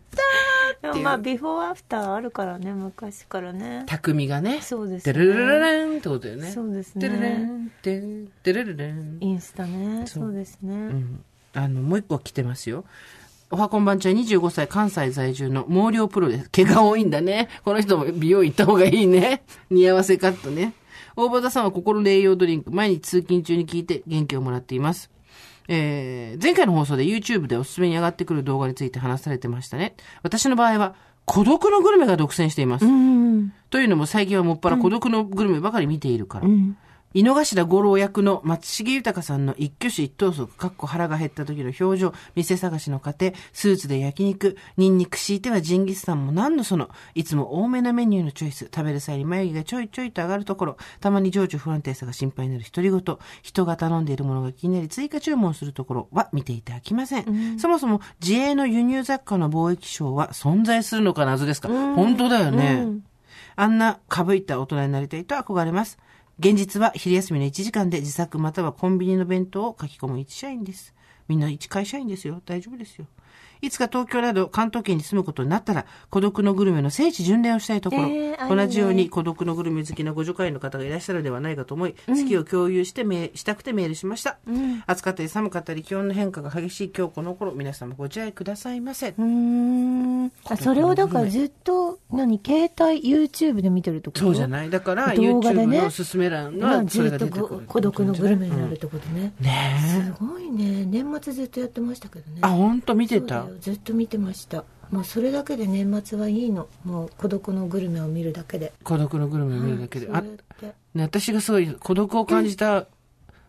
[0.81, 4.61] たーってまあビフォーアフターあるからね昔からね匠がね。
[4.61, 6.51] そうですねてるるるるんってことだよね。
[6.51, 9.17] そうですねてるるん、てんてるるるん。
[9.21, 11.23] インスタねそうそうですね、うん。
[11.53, 12.85] あの、もう一個来てますよ。
[13.49, 16.49] おはこんばんちは25歳関西在住の毛量プロです。
[16.49, 17.47] 毛が多いんだね。
[17.63, 19.43] この人も美容院行った方がいいね。
[19.69, 20.73] 似合わせカットね。
[21.17, 25.09] 大場田さんは心の栄養ドリンク、毎日通勤中に聞いて元気をもらっています。
[25.67, 29.95] えー、前回の放送で YouTube でおすすめに上がってくる動画について話されてましたね。
[30.21, 30.93] 私の場合は、
[31.25, 32.85] 孤独のグルメが独占しています。
[33.71, 36.47] というのも最近はもっぱら孤独のグルメばかり見ているから。
[36.47, 36.77] うん
[37.13, 57.57] 井の頭五郎役の松重豊さんの一挙手一投足、かっこ腹が減った時の表情、店探しの過程、スーツで焼肉、ニンニク敷いてはジンギスカンも何のその、いつも多めなメニューのチョイス、食べる際に眉毛がちょいちょいと上がるところ、たまに情緒不安定さが心配になる独り言、人が頼んでいるものが気になり追加注文するところは見ていて飽きません。
[57.57, 62.81] そもそも自営の輸入雑貨の貿易商は存在するのか謎ですか、本当だよね。
[62.83, 63.03] うん
[63.59, 65.97] あんなかぶいた大人になりたいと憧れます。
[66.39, 70.93] 現実は昼休みの1時間で自作またはコンビニの弁当を書き込む一社員です。
[71.27, 72.41] みんな一会社員ですよ。
[72.45, 73.07] 大丈夫ですよ。
[73.61, 84.37] いつか東京など関東圏に住むことになったら、孤独のグルメの聖地巡礼をしたいところ、えー同じように孤独のグルメ好きなご助会の方がいらっしゃるのではないかと思い、好きを共有してメールしたくてメールしました。
[84.85, 89.09] 暑かったり寒かったり気温の変化が激しい今日この頃、皆様ご自愛くださいませ。
[89.09, 90.31] うーん。
[90.45, 94.19] あ、それをだからずっと、何、携帯、YouTube で見てるってこと？
[94.21, 97.47] そうじゃないだから、YouTube ねのおすすめ欄まあがそれずっとが出てくる。
[97.47, 99.33] ご孤独のグルメになるってことね。
[99.41, 100.03] ねえ。
[100.03, 100.85] すごいね。
[100.85, 102.37] 年末ずっとやってましたけどね。
[102.41, 104.63] あ、ほんと見てたよずっと見てました。
[104.91, 106.67] もうそれだけで年末はいいの。
[106.85, 108.73] もう孤独のグルメを見るだけで。
[108.83, 110.07] 孤独のグルメを見るだけで。
[110.09, 110.31] あはいそう
[110.61, 112.87] やってね、私がすごい孤独を感じた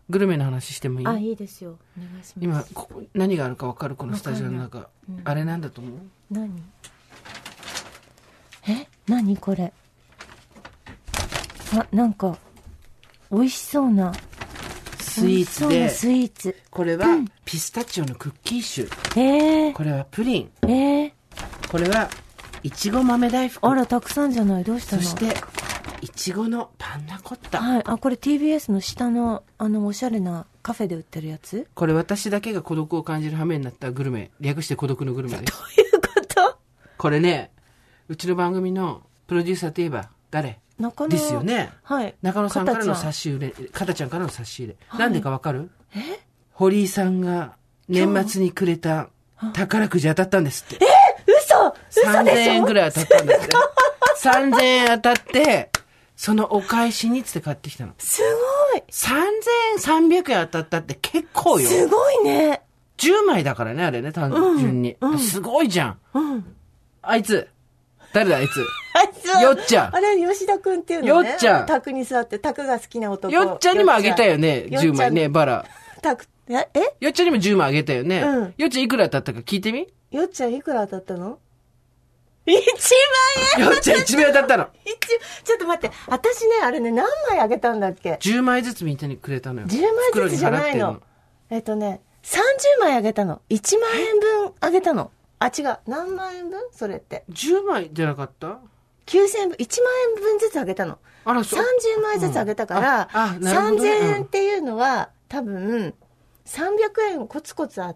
[0.09, 1.77] グルメの話してもいい、あ、いいですよ。
[1.97, 2.69] お願いします。
[2.73, 3.95] 今、ここ、何があるか分かる？
[3.95, 4.89] このスタジオの中。
[5.07, 5.93] うんあれなんだと思う？
[6.29, 6.51] 何？
[8.67, 8.87] え？
[9.07, 9.73] 何これ？
[11.73, 12.37] あなんか
[13.31, 14.11] 美味しそうな
[15.19, 17.05] スイーツでスイーツこれは
[17.43, 19.21] ピスタチオのクッキー種。
[19.21, 20.51] えー、これはプリン。
[20.63, 21.11] えー、
[21.69, 22.09] これは、
[22.63, 23.67] いちご豆大福。
[23.67, 25.01] あらたくさんじゃないどうしたの？
[25.01, 25.35] そして、
[26.01, 27.59] いちごのパンナコッタ。
[27.59, 31.67] はいあこれ TBS の下のあのおしゃれなカフェで売ってるやつ？
[31.73, 34.31] これ私だけが孤独を感じる羽目になったグルメ。
[34.39, 35.51] 略して孤独のグルメです。
[35.51, 36.57] どういうこと？
[36.97, 37.51] これね、
[38.07, 40.59] うちの番組のプロデューサーといえば誰？
[40.79, 41.71] 中野ですよね。
[41.83, 44.97] はい中野さんからの差し入れ、かたちゃんからの差し入れ。
[44.97, 45.69] なんでかわかる？
[46.53, 47.55] 堀井さんが
[47.87, 49.09] 年末にくれた
[49.53, 50.85] 宝くじ当たったんですって。
[51.27, 52.51] 嘘嘘3000でしょ？
[52.53, 53.47] 円ぐらい当たったんだって。
[54.21, 55.71] 3000円当たって、
[56.15, 57.93] そのお返しにっつって買ってきたの。
[57.97, 58.21] す
[58.71, 61.67] ごい3300円当たったって結構よ。
[61.69, 62.61] すごいね
[62.97, 64.97] 10枚だからね、あれね、単純に。
[65.17, 65.99] すごいじゃん。
[66.13, 66.55] うん
[67.01, 67.47] あいつ。
[68.11, 68.65] 誰だ、あいつ？
[69.41, 71.29] よっちゃんあれ、吉田くんっていうのね。
[71.29, 73.33] よっちゃん卓に座って、卓が好きな男。
[73.33, 75.65] よっちゃんにもあげたよね、よっちゃん10枚ね、バラ。
[76.01, 76.95] 卓、ええ？
[76.99, 78.21] よっちゃんにも10枚あげたよね。
[78.21, 79.87] うんよっちゃんいくら当たったか聞いてみ？
[80.11, 81.37] よっちゃんいくら当たったの
[82.47, 82.61] ?1 万
[83.59, 84.67] 円よっちゃん1枚当たったの。
[84.83, 84.97] 一
[85.43, 85.95] ちょっと待って。
[86.07, 89.67] 私ね、あれね、何枚あげたんだっけ？10枚ずつみんなにくれたのよ。
[89.67, 89.81] ?10
[90.15, 91.01] 枚ずつじゃない袋に払っの。
[91.51, 92.39] えっとね、30
[92.79, 93.41] 枚あげたの。
[93.49, 95.11] 1万円分あげたの。
[95.37, 95.77] あ、違う。
[95.87, 96.59] 何万円分？
[96.71, 97.25] それって。
[97.27, 98.59] てんの10枚じゃなかった？
[99.09, 100.99] 9000円分、1万円分ずつあげたの。
[101.25, 101.63] あら、そう。
[101.97, 105.93] 30枚ずつあげたから、うんああなるほど3000ね円っていうのは、多分、
[106.45, 106.67] 300
[107.11, 107.95] 円コツコツあ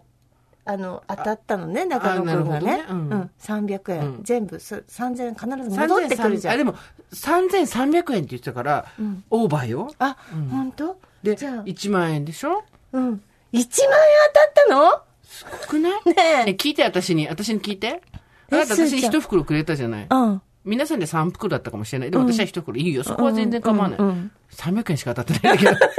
[0.66, 2.78] あの、当たったのね、中野くんがね。
[2.78, 4.00] ねうんうん、300円。
[4.00, 6.58] うん全部、そ3000円必ず戻ってくるじゃあ、ん。
[6.58, 6.74] でも、
[7.12, 9.92] 3300円って言ってたから、んオーバーよ。
[9.98, 10.16] あ、
[10.50, 10.98] 本当？
[11.22, 12.64] で、じゃあ、1万円でしょ？
[12.92, 13.02] うん。
[13.02, 13.22] 1万円
[13.52, 15.02] 当たったの？
[15.22, 15.92] すごくない？
[16.06, 16.14] ね
[16.48, 17.28] え聞いて、私に。
[17.28, 18.02] 私に聞いて。
[18.50, 20.06] えあなた私にすーちゃん一袋くれたじゃない。
[20.08, 20.42] うん。
[20.64, 22.10] 皆さんで3袋だったかもしれない。
[22.10, 23.04] でも私は一袋いいよ。
[23.04, 23.98] そこは全然構わない。
[23.98, 25.86] うんうん300円しか当たってないんだけど。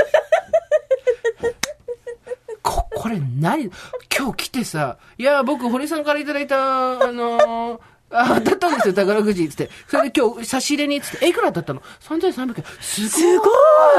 [2.63, 3.69] こ、これ何？
[4.17, 7.79] 今日来てさ、いや、僕、堀さんからいただいた、あのー
[8.11, 9.69] あ、当たったんですよ、宝くじ、つって。
[9.89, 12.63] それで今日、差し入れに、つって、え、いくら当たったの ?3300 円。
[12.79, 13.09] すごい。
[13.09, 13.45] すご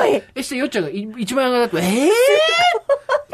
[0.06, 2.10] いえ、して、よっちゃんがい1万円が当たって、ええ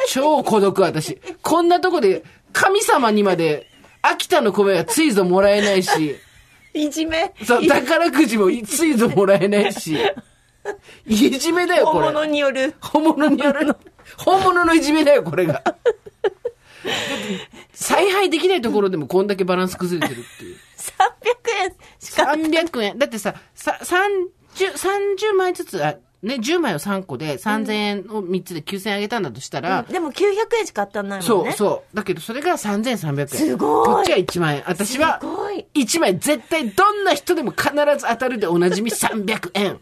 [0.09, 1.21] 超孤独、私。
[1.43, 3.69] こんなとこで、神様にまで、
[4.03, 6.17] 秋田の米はついぞもらえないし、
[6.75, 7.33] いじめ。
[7.45, 9.97] そう、宝くじもついぞもらえないし、
[11.07, 12.07] いじめだよ、これ。
[12.07, 12.75] 本物による。
[12.81, 13.77] 本物による。
[14.17, 15.63] 本物のいじめだよ、これが。
[17.73, 20.57] 采配できないところでもこんだけバランス崩れてるっていう。
[20.57, 20.61] 300
[21.65, 22.25] 円しか。
[22.25, 22.99] 300円。
[22.99, 30.25] だってさ、さ、30、30枚ずつ、あ、ね、10枚を3個で3000円を3つで9000円あげたんだとしたら、でも900
[30.61, 31.53] 円しか当たんないもんそう、ね。
[31.53, 31.97] そう。
[31.97, 33.29] だけどそれが3300円。
[33.29, 34.63] すごいこっちは1万円。
[34.67, 35.67] 私はすごい。
[35.75, 39.73] 1枚絶対どんな人でも必ず当たるでおなじみ300円。
[39.73, 39.81] もう、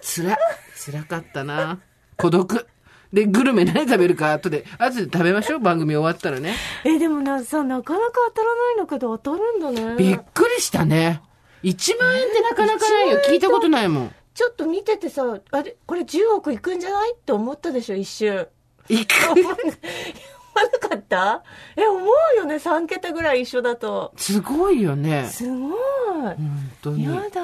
[0.00, 0.38] つら、
[0.74, 1.78] つらかったな。
[2.16, 2.66] 孤独。
[3.12, 5.58] で、グルメ何食べるか後で、後で食べましょう。
[5.58, 6.54] 番組終わったらね。
[6.84, 9.96] え、でもな、さ、なかなか当たらないのけど当たるんだね。
[9.96, 11.20] びっくりしたね。
[11.62, 13.18] 1万円ってなかなかないよ。
[13.28, 14.14] 聞いたことないもん。
[14.34, 17.14] ちょっと見ててさ、あれ、これ10億いくんじゃない？
[17.14, 18.48] って思ったでしょ、一瞬。
[18.88, 19.12] いく？
[19.30, 21.42] 思わなかった？
[21.76, 24.12] え、思うよね、3桁ぐらい一緒だと。
[24.16, 25.28] すごいよね。
[25.28, 25.72] すごい。
[25.72, 26.36] 本
[26.82, 27.04] 当に。
[27.04, 27.40] やだ。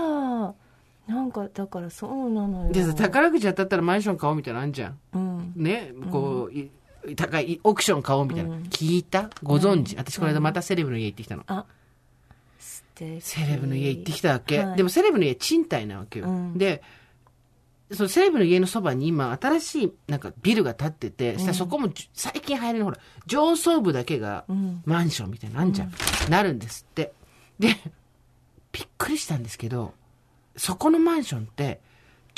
[1.06, 2.72] なんか、だからそうなのよ。
[2.72, 4.98] でさ、宝くじ当たったらマンション買おうみたいなのあんじゃん。
[5.14, 5.52] うん。
[5.56, 6.70] ね、こう、い
[7.16, 8.56] 高い、オークション買おうみたいな。
[8.56, 9.30] 聞いた？
[9.42, 11.44] ご存知、私この間またセレブの家行ってきたの。
[11.46, 11.64] あ、
[12.98, 13.20] 素敵。
[13.20, 14.58] セレブの家行ってきたわけ。
[14.58, 16.26] はいでもセレブの家賃貸なわけよ。
[16.26, 16.82] うんで、
[17.90, 25.92] そのセレブの家のそばに今新しいなんかビルが建ってて、したらそこも最近入れるほら、上層部だけがんマンションみたいなんじゃん。
[26.28, 27.12] なるんですって。
[27.58, 27.76] で、
[28.72, 29.94] びっくりしたんですけど、
[30.56, 31.80] そこのマンションって、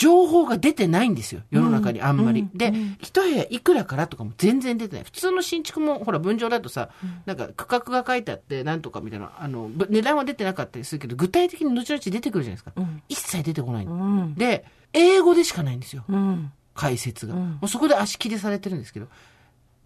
[0.01, 1.43] 情報が出てないんですよ。
[1.51, 2.49] 世の中にあんまり。
[2.55, 5.05] で、一部屋いくらからとかも全然出てない。
[5.05, 6.89] 普通の新築も、ほら、分譲だとさ、
[7.27, 12.73] なんか区画が書いてあって、なんとかみたいな、あの、ぶ値段は出てなかったりするけど、具体的に後々出てくるじゃないですか。
[13.11, 14.35] 一切出てこないの、うん。
[14.37, 16.05] で、英語でしかないんですよ。
[16.09, 16.51] うん。
[16.75, 17.35] 解説が。
[17.35, 19.09] うんもうそこで足切りされてるんですけど、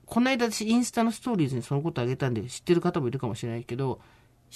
[0.07, 4.01] この間私インスタのストーリーズにそのことあげたんで知ってる方もいるかもしれないけど、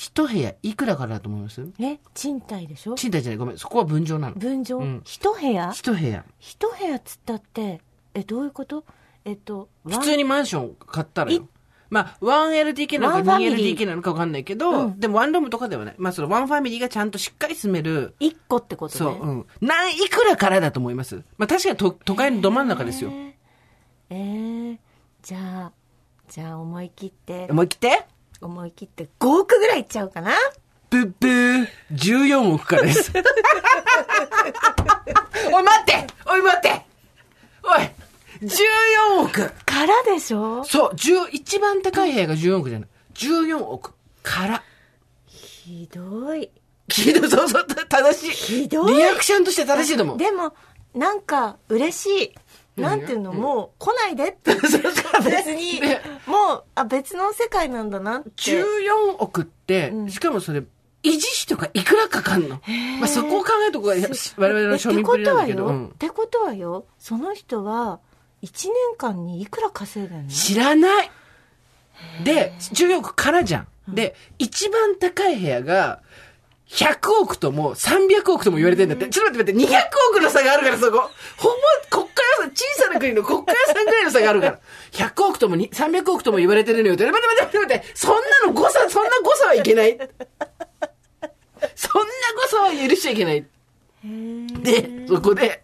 [0.01, 1.67] 一部屋いくらからだと思います？
[1.81, 2.95] え、賃貸でしょ？
[2.95, 4.37] 賃貸じゃない、ごめん、そこは分譲なの。
[4.37, 4.79] 分譲？
[4.79, 5.03] うん。
[5.05, 5.73] 一部屋？
[5.73, 6.25] 一部屋。
[6.39, 7.81] 一部屋っつったって、
[8.15, 8.85] え、どういうこと？
[9.25, 11.49] えっと、普通にマンション買ったらいよ。
[11.91, 13.77] まあ、1LDK なのかワンファミリー。
[13.77, 15.01] 2LDK なのかわかんないけど、うん。
[15.01, 15.95] でもワンルームとかではない。
[15.99, 18.99] まあ、そのワンファミリーがちゃんとしっかり住める、一個ってことね。
[18.99, 19.47] そう、うん。
[19.61, 21.25] 何、いくらからだと思います？
[21.39, 23.11] まあ、確かに都都会のど真ん中ですよ。
[23.11, 23.33] えー。
[24.11, 24.79] えー。
[25.23, 25.73] じゃあ、
[26.29, 28.07] じゃあ思い切って、思い切って？
[28.41, 30.33] 思い切って5億ぐらいいっちゃうかな
[30.91, 33.13] ブッブー、14億からです。
[35.53, 36.83] おい、待っておい、待って
[37.63, 37.91] おい
[38.43, 40.65] !14 億からでしょ？
[40.65, 42.89] そう、10一番高い部屋が14億じゃない。
[43.15, 44.63] 14億から。
[45.27, 46.51] ひどい。
[46.89, 48.63] ひどい、そうそう、正しい。
[48.63, 50.19] ひどいリアクションとして正しいと思う。
[50.19, 50.55] でも、
[50.95, 52.35] なんか嬉しい。
[52.83, 54.55] なんていうの、もう来ないでって。
[55.25, 55.81] 別に。
[55.81, 58.31] ね、もう、あ、別の世界なんだなって。
[58.37, 60.63] 14億って、しかもそれ、
[61.03, 62.61] 維持費とかいくらかかんの。
[63.01, 65.87] まあそこを考えるとこが我々の庶民っぷりなんだけど。
[65.87, 66.85] ってことはよ、うん。
[66.85, 68.01] ってことはよ、その人は、
[68.43, 70.31] 1年間にいくら稼いでんの？
[70.31, 71.11] 知らない。
[72.25, 73.95] で、14億からじゃん。
[73.95, 76.01] で、一番高い部屋が、
[76.69, 79.09] 100億とも300億とも言われてんだって。
[79.09, 81.11] ちょっと待って待って、200億の差があるからそこ。
[81.39, 82.11] ほんま、国家
[82.41, 84.61] 予算、小さな国の国家予算ぐらいの差があるから。
[84.93, 87.07] 100億ともに300億とも言われてるのよって。
[87.07, 89.97] 待って待って待って待って、そんなの誤差、そんな誤差はいけない。
[91.75, 93.47] そんな誤差は許しちゃいけない。
[94.63, 95.63] で、そこで、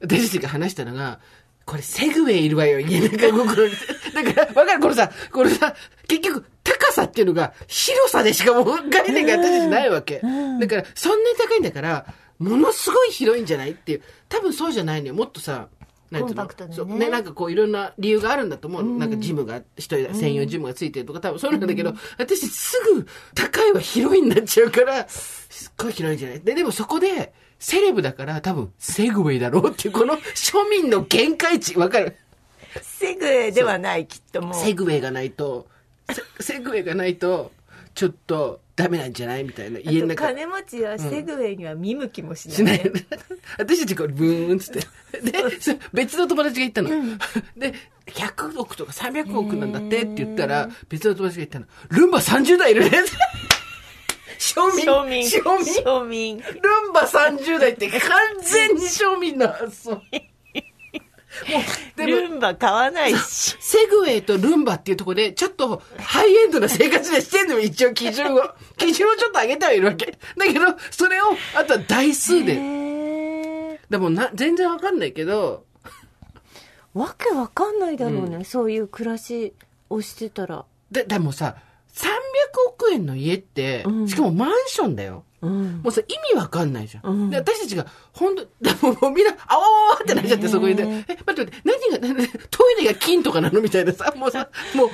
[0.00, 1.18] 私たちが話したのが、
[1.66, 3.72] これセグウェイいるわよ、家の中心に。
[4.14, 4.80] だから、わかる？
[4.80, 5.74] これさ、これさ、
[6.06, 10.20] 結局、高さっていうのが、広さでしかもう概念が私ないわけ。
[10.60, 12.06] だから、そんなに高いんだから、
[12.38, 14.02] ものすごい広いんじゃないっていう。
[14.28, 15.14] 多分そうじゃないのよ。
[15.14, 15.68] もっとさ、
[16.10, 16.48] なんていうの？
[16.72, 18.98] そうね、なんかこういろんな理由があるんだと思う。
[18.98, 26.40] なんかジムが、一人専用ジムがついてるとか、多分そうなんだけど、私すぐ高いは広いになっちゃうから、すっごい広いんじゃない？
[26.40, 32.16] で、でもそこで、セレブだから多分セグウェイだろうっていう、この庶民の限界値、わかる？
[32.80, 34.54] セグウェイではない、きっともう。
[34.54, 35.66] セグウェイがないと、
[36.12, 36.22] セ
[36.54, 37.52] セグウェイがないと、
[37.94, 39.80] ちょっとダメなんじゃないみたいな。
[39.80, 40.26] 家の中。
[40.28, 42.56] 金持ちはセグウェイには見向きもしない。
[42.56, 42.92] しない。
[43.58, 45.30] 私たちこれブーンっつって。
[45.32, 46.90] で、そ別の友達が言ったの。
[47.56, 47.74] で、
[48.06, 51.66] 100億とか300億なんだってって言ったら、別の友達が言ったの。
[51.90, 52.90] ルンバ30台いるね。
[54.38, 54.86] 庶民。
[54.86, 55.22] 庶民。
[55.24, 55.74] 庶民。
[55.84, 56.38] 庶民。
[56.38, 56.44] ル
[56.90, 58.00] ンバ30台って完
[58.42, 60.00] 全に庶民の発想。
[61.46, 63.56] もう、ルンバ買わないし。
[63.60, 68.42] セグウェイとルンバっていうところで、ちょっとハイエンドな生活でしてんのよ、一応基準を。
[68.76, 70.18] 基準をちょっと上げてはいるわけ。
[70.36, 70.60] だけど、
[70.90, 72.54] それを、あとは台数で。
[73.90, 75.64] でもな、全然わかんないけど、
[76.94, 79.54] わけわかんないだろうね、そういう暮らし
[79.90, 80.64] をしてたら。
[80.90, 81.56] で、でもさ、
[81.94, 82.06] 300
[82.68, 85.24] 億円の家って、うんしかもマンションだよ。
[85.42, 85.80] うん。
[85.82, 87.12] もうさ、意味わかんないじゃん。
[87.12, 93.60] うんで、私たちが、本当 でももうみんな、あわわわってなっちゃって、そこにで、え、待って待って、何が、なトイレが金とかなの？
[93.62, 94.90] みたいなさ、もうさ、もう、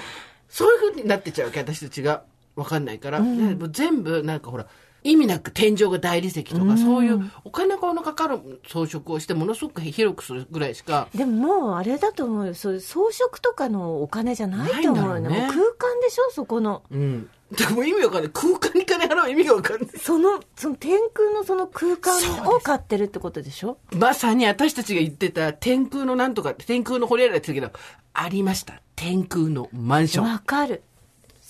[0.48, 2.22] そういう風になってっちゃうわけ、私たちが。
[2.56, 3.18] わかんないから。
[3.18, 4.66] うんでもう全部、なんかほら、
[5.04, 12.54] 意味なく天井が大理石とか、うんそういうお金のかかる装飾をして、ものすごく広くするぐらいしか、でももうあれだと思うよ。
[12.54, 15.28] そういう装飾とかのお金じゃないと思うよね。
[15.28, 16.82] う空間でしょそこの。
[16.90, 17.30] うん。
[17.52, 18.30] でも意味わかんない。
[18.32, 19.98] 空間に金払う意味がわかんない。
[19.98, 22.16] その、その天空のその空間
[22.48, 23.76] を買ってるってことでしょ？
[23.92, 27.84] まさに私たちが言ってた天空のなんとかって天空のホリエラって言ってたけど、
[28.14, 28.80] ありました。
[28.96, 30.24] 天空のマンション。
[30.24, 30.82] わかる。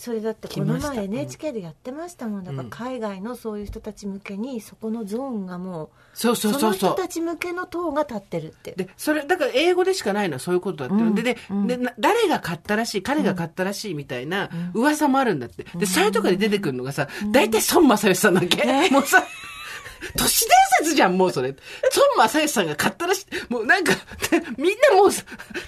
[0.05, 2.45] それだってこの前 NHK でやってましたもん。
[2.45, 7.09] だから海外のそういう人たち向けにそこのゾーンがもう、そうそうそうそうの人た。
[7.09, 8.75] ち向けの塔が立ってるって。
[8.77, 11.03] で、それ、だから英語でしかないのはそういうことだって。
[11.03, 15.65] うんで、で、うんでな誰が買ったらしい、彼が買ったらしいみたいな噂もあるんだって。
[15.75, 19.25] で、サイトとかで出てくるのがさ、大体孫正義さんだっけ、もうさ、
[20.19, 20.51] 都市伝
[20.81, 21.57] 説じゃん、もうそれ。
[22.19, 23.51] 孫正義さんが買ったらしい。
[23.51, 23.95] もうなんか、
[24.59, 25.11] みんなもう、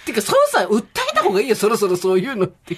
[0.05, 2.77] てか、孫さん訴えた方がいいよ、そろそろそういうのって。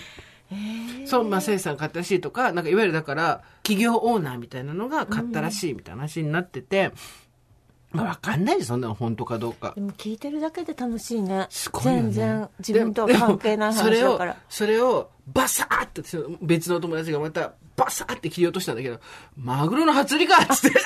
[1.12, 6.91] 孫正義さんが買ったらしいとか、なんかいわゆるだから、企業オーナーみたいなのが買ったらしいみたいな話になってて、
[7.91, 9.82] まあわかんないでそんなの本当かどうかで。
[9.82, 11.47] も聞いてるだけで楽しいね。
[11.50, 14.38] すごいよね全然自分とは関係ないでもそれを話だから。
[14.47, 16.02] それをバサーって
[16.41, 19.00] 別の友達がまたバサーって切り落としたんだけど
[19.36, 20.80] マグロの初競りかっつって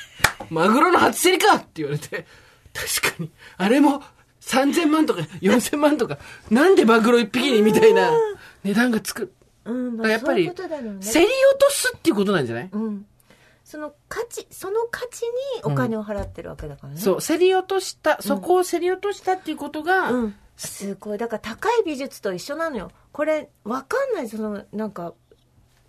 [0.50, 2.26] マグロの初競りかって言われて
[2.74, 3.30] 確かに。
[3.56, 4.02] あれも
[4.42, 6.18] 3000万とか4000万とか、
[6.50, 8.10] なんでマグロ一匹にみたいな
[8.64, 9.32] 値段がつく。
[9.64, 10.54] うん、まあやっぱり、ね。
[10.54, 13.06] 競り落とすっていうことなんじゃない、うん。
[13.64, 17.00] その価値、その価値にお金を払ってるわけだからね。
[17.00, 20.34] そう、競り落とした、そこを競り落としたっていうことが、うん。
[20.56, 21.18] すごい。
[21.18, 22.90] だから高い美術と一緒なのよ。
[23.12, 25.14] これ、わかんない、その、なんか、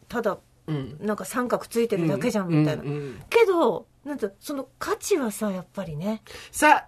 [0.08, 2.84] ただ、うんなんか三角ついてるだけじゃん、みたいな。
[2.84, 6.22] うんうんうんけど、なんと、その価値はさ、やっぱりね。
[6.52, 6.88] さ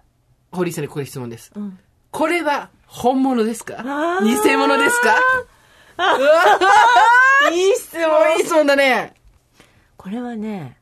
[0.56, 1.50] 堀井さんにこれ質問です。
[1.54, 1.78] うん。
[2.10, 3.82] これは本物ですか？
[4.22, 5.16] 偽物ですか？
[7.52, 9.14] いい質問いい質問だね。
[9.96, 10.76] これはね、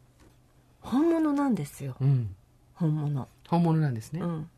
[0.81, 1.97] 本物なんですよ。
[2.01, 2.35] うん。
[2.75, 3.29] 本物。
[3.49, 4.21] 本物なんですね。
[4.21, 4.51] うん。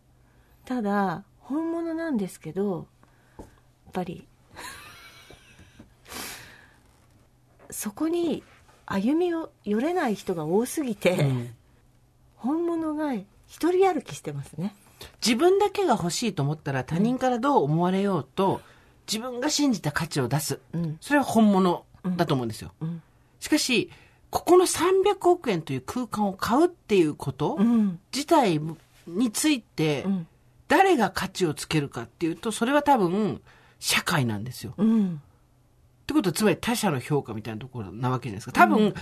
[0.64, 2.86] ただ、本物なんですけど、
[3.38, 3.46] やっ
[3.92, 4.26] ぱり、
[7.70, 8.42] そこに
[8.86, 11.54] 歩みを寄れない人が多すぎて、うん
[12.36, 13.24] 本物が一
[13.72, 14.74] 人歩きしてますね。
[15.24, 18.60] 自分だけが欲しいと思ったら他人からどう思われようと、
[19.06, 20.60] 自分が信じた価値を出す。
[20.72, 20.98] うん。
[21.00, 21.84] それは本物
[22.16, 22.72] だと思うんですよ。
[22.80, 23.02] うん。
[23.40, 23.90] しかし、
[24.30, 28.00] ここの300億円という空間を買うっていうことうん。
[28.12, 28.60] 自体
[29.06, 30.26] についてう、ん。
[30.68, 33.40] 誰が価値をつけるかっていうと、それは多分、
[33.78, 34.74] 社会なんですよ。
[34.78, 35.20] うん。
[36.02, 38.52] ってことは、つまり他者の評価みたいなところなわけじゃないですか。
[38.52, 38.94] 多分、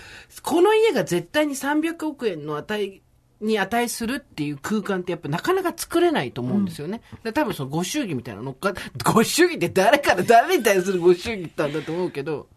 [0.42, 3.00] この家が絶対に300億円の値
[3.42, 7.02] に値するっていう空間ってやっぱなかなか作れないと思うんですよね。
[7.24, 8.72] で多分そのご祝儀みたいなの乗っか
[9.12, 12.48] ご祝儀って誰から誰に対するご祝儀なんだと思うけど、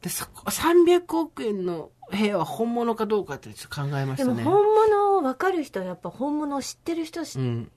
[0.00, 4.34] で、そこ、300億円の部屋は本物かどうかってちょっと考えましたね。
[4.36, 7.70] でも本物を分かる人はやっぱ本物を知ってる人し、うん。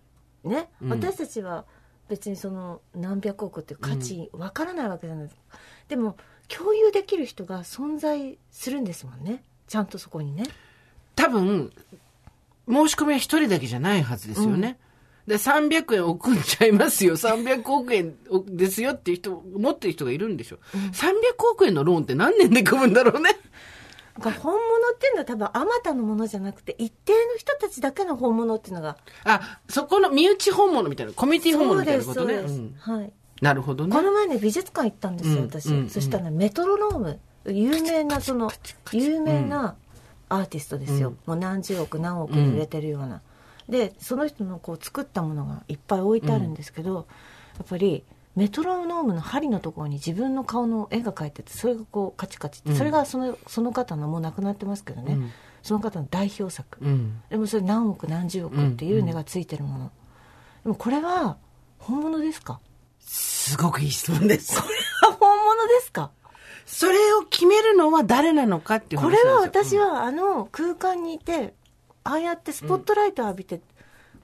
[0.43, 1.66] ね、うん私たちは
[2.08, 5.41] 別にその何百億っていう価値分からないわけじゃないですか、
[5.88, 10.43] でも共有できる人が存在するんですもんねちゃんとそこにね
[11.26, 11.71] 多分、
[12.67, 14.78] 申し込みは一人だけじゃないはずですよね。
[15.28, 17.17] で、300円送んちゃいますよ。
[17.17, 18.15] 300億円
[18.47, 20.57] ですよっていう人、持ってる人がいるんでしょ。
[20.73, 21.11] 300
[21.51, 23.32] 億円のローンって何年で組むんだろうね。
[24.21, 24.55] 本物
[24.93, 32.36] っていうのは多分あまたのものじゃなくて一定の人たちだけの本物っていうのがあ、そこの身内本物みたいな、コミュニティ本物みたいなことね。
[32.80, 33.11] はい
[33.41, 34.01] なるほどねこ。
[34.01, 38.49] の前ね美術館行ったんですよ、うん私、うんそしたらメトロノーム有名なその
[38.93, 39.76] 有名な
[40.30, 41.17] アーティストですよ、うん。
[41.26, 43.21] もう何十億何億に売れてるような、
[43.69, 47.07] でその人のこう作ったものがいっぱい置いてあるんですけど、
[47.57, 48.03] やっぱり
[48.36, 52.76] メトロノームの針のところに自分の顔の絵が描いててそれがこうカチカチって、うん。
[52.76, 55.32] それがそのその方のもう亡くなってますけどね、うん。
[55.63, 57.21] その方の代表作、うん。
[57.30, 59.91] でもそれ何億何十億っていう値がついてるもの、
[60.63, 61.38] でもこれは
[61.80, 62.59] 本物ですか？
[62.99, 64.59] すごくいい質問です。
[64.59, 64.63] あ
[65.13, 66.11] 本物ですか？
[66.66, 69.32] それを決めるのは誰なのかっていう話これ。
[69.32, 71.53] は私はあの空間にいて
[72.03, 73.61] ああやってスポットライト浴びて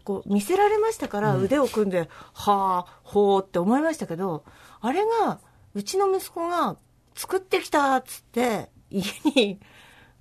[0.03, 4.43] こう見せられましたから腕を組んで、はあほうって思いましたけど
[4.81, 5.39] あれが
[5.73, 6.75] うちの息子が
[7.15, 9.03] 作ってきたっつって家
[9.35, 9.59] に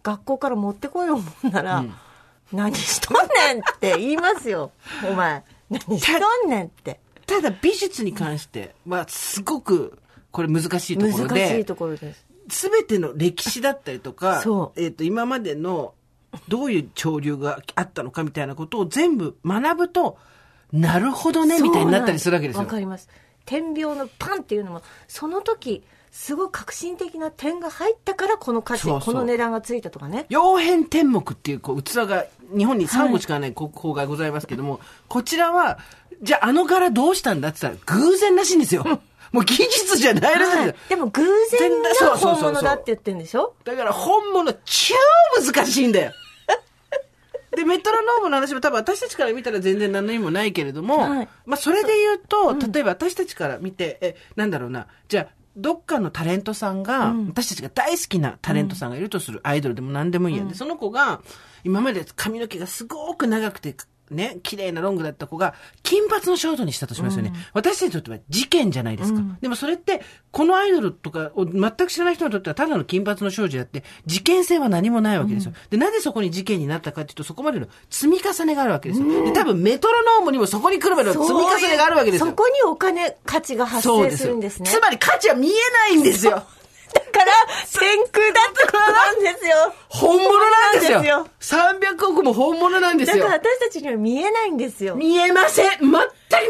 [0.02, 1.94] 学校から持ってこようもんなら、うん。
[2.52, 3.16] 何しとん
[3.54, 4.72] ねんって言いますよ。
[5.08, 5.44] お前。
[5.68, 7.00] 何しとんねんって。
[7.26, 9.99] ただ美術に関してはすごく
[10.30, 11.48] これ難しいところ難で。
[11.48, 15.94] しいところですすべての歴史だったりとかそ、えっ、と、今までの
[16.48, 20.18] どういう潮流があったのかみたいなことを全部学ぶと、
[20.72, 22.66] なるほどね、みたいになったりするわけですよわ。
[22.66, 23.08] かります
[23.44, 32.26] 点描のパンっていうのもその時すごい革新的な点が入ったからこの価値この値段がついたとかね曜変天目っていうこう器が
[32.56, 35.78] 日本に3個しかない国宝がございますけども、こちらは、
[36.22, 38.84] じゃああの柄どうしたんだって言ったら偶然らしいんですよ。
[39.32, 40.60] もう技術じゃないらしいんですよ。
[40.62, 40.74] はい。
[40.88, 41.22] でも偶
[41.58, 43.54] 然が本物だって言ってるんでしょ？
[43.64, 44.94] だから本物超
[45.40, 46.12] 難しいんだよ。
[47.56, 51.28] で、メトロノームの話も多分私たちから見たら全然何の意味もないけれども、はい。
[51.46, 55.26] まあそれで言うと、例えば私たちから見て、え、なんだろうな、じゃあ、
[55.56, 57.26] どっかのタレントさんが、うん。
[57.28, 61.22] 私たちが大好きなタレントさんがいるとする、アイドルでも何でもいいや、で、その子が、
[61.64, 63.74] 今まで髪の毛がすごく長くて、
[64.10, 67.32] ね、綺麗なロングだった子が、金髪のショートにしたとしますよね。
[67.52, 69.20] 私たちにとっては事件じゃないですか。
[69.40, 75.52] でもそれって、このアイドルとかを全く知らない人にとっては、ただの金髪の少女であって、事件性は何もないわけですよ。
[75.70, 79.24] で、なぜそこに事件になったかっていうと、そこまでの積み重ねがあるわけですよ。
[79.24, 82.26] で、多分メトロノームにもそこに来るまでの積み重ねがあるわけですよ。
[82.26, 85.52] そこにお金価値が発生するんですねつまり価値は見え
[85.92, 86.44] ないんですよ。
[87.24, 91.28] だから天空だってことなんですよ本物なんですよ。
[91.38, 93.50] そうなん300億も本物なんですよだから。
[93.50, 95.88] 私たちには見えないんですよ見えません全く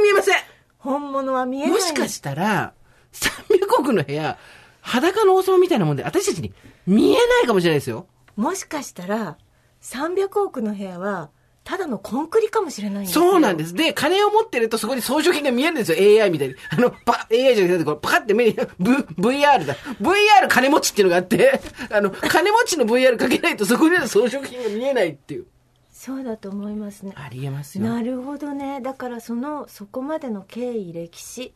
[0.03, 0.37] 見えません
[0.79, 2.73] 本物は見えないもしかしたら、
[3.13, 4.39] 300億の部屋、
[4.81, 6.53] 裸の王様みたいなもんで、私たちに
[6.87, 8.07] 見えないかもしれないですよ。
[8.37, 9.37] もしかしたら
[9.83, 11.31] 300億の部屋は
[11.71, 13.31] ただのコンクリかもしれないんですよ。
[13.31, 13.75] そうなんです。
[13.75, 16.21] で、金を持ってるとそこに装飾品が見えるんですよ。
[16.21, 16.57] AI みたいに。
[16.69, 19.77] あの、パ、AI じゃなくて、これパカって目に、v、VR だ。
[20.03, 21.61] VR 金持ちっていうのがあって、
[21.93, 25.47] あの、金持ちの VR かけないとそこにある装飾品が見えないっていう。
[25.93, 27.13] そうだと思いますね。
[27.15, 27.85] ありえますよ。
[27.85, 28.81] なるほどね。
[28.81, 31.55] だからその、そこまでの経緯、歴史。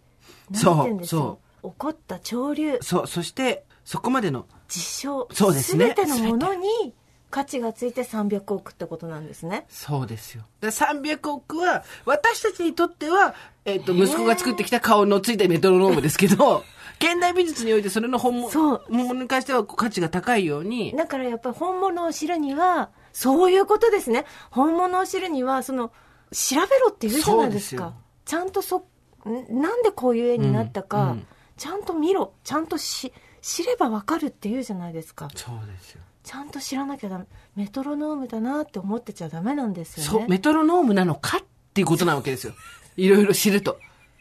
[0.52, 6.94] そうなんて言う起こった潮流、そう、そして、そこまでの、事象、そうですね全てのものに
[7.34, 9.66] 価値がついて300億ってことなんですね。
[9.68, 10.44] そうですよ。
[10.60, 16.62] だから300億は、私たちにとっては、えっ、と、息子が作ってきた顔のついたメトロノームですけど、
[17.02, 24.26] 現代美術においてそれの本物そう本物に関しては価値が高いように、だからやっぱり本物を知るには、そういうことですね。
[24.52, 25.90] 本物を知るには、その、
[26.30, 27.94] 調べろって言うじゃないですかすよ。
[28.26, 28.86] ちゃんとそ、
[29.26, 29.60] ん？
[29.60, 31.26] なんでこういう絵になったか、うんうん
[31.56, 32.34] ちゃんと見ろ。
[32.42, 35.28] ちゃんとし、知ればわかるって言うじゃないですか。
[35.36, 36.00] そうですよ。
[36.24, 37.26] ちゃんと知らなきゃダメ。
[37.54, 40.26] メトロノームだなって思ってちゃダメなんですよそう、ね。
[40.28, 41.40] メトロノームなのかっ
[41.74, 42.54] ていうことなわけですよ。
[42.96, 43.78] いろいろ知ると。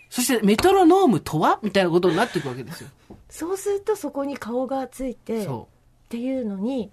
[0.10, 2.90] そして、メトロノームとはみたいなことになっていくわけですよ。
[3.30, 5.68] そうするとそこに顔がついて、っそ
[6.10, 6.92] ていうのに、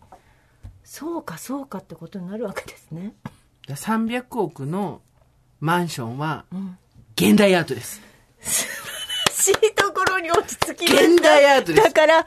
[0.85, 3.15] そうかそうかってことになるわけですね。
[3.25, 3.69] う。
[3.69, 5.03] だから300億の
[5.59, 6.79] マンションは、ん
[7.17, 8.01] 現代アートです。
[9.41, 12.27] しいところに落ち着き現代アートですだから、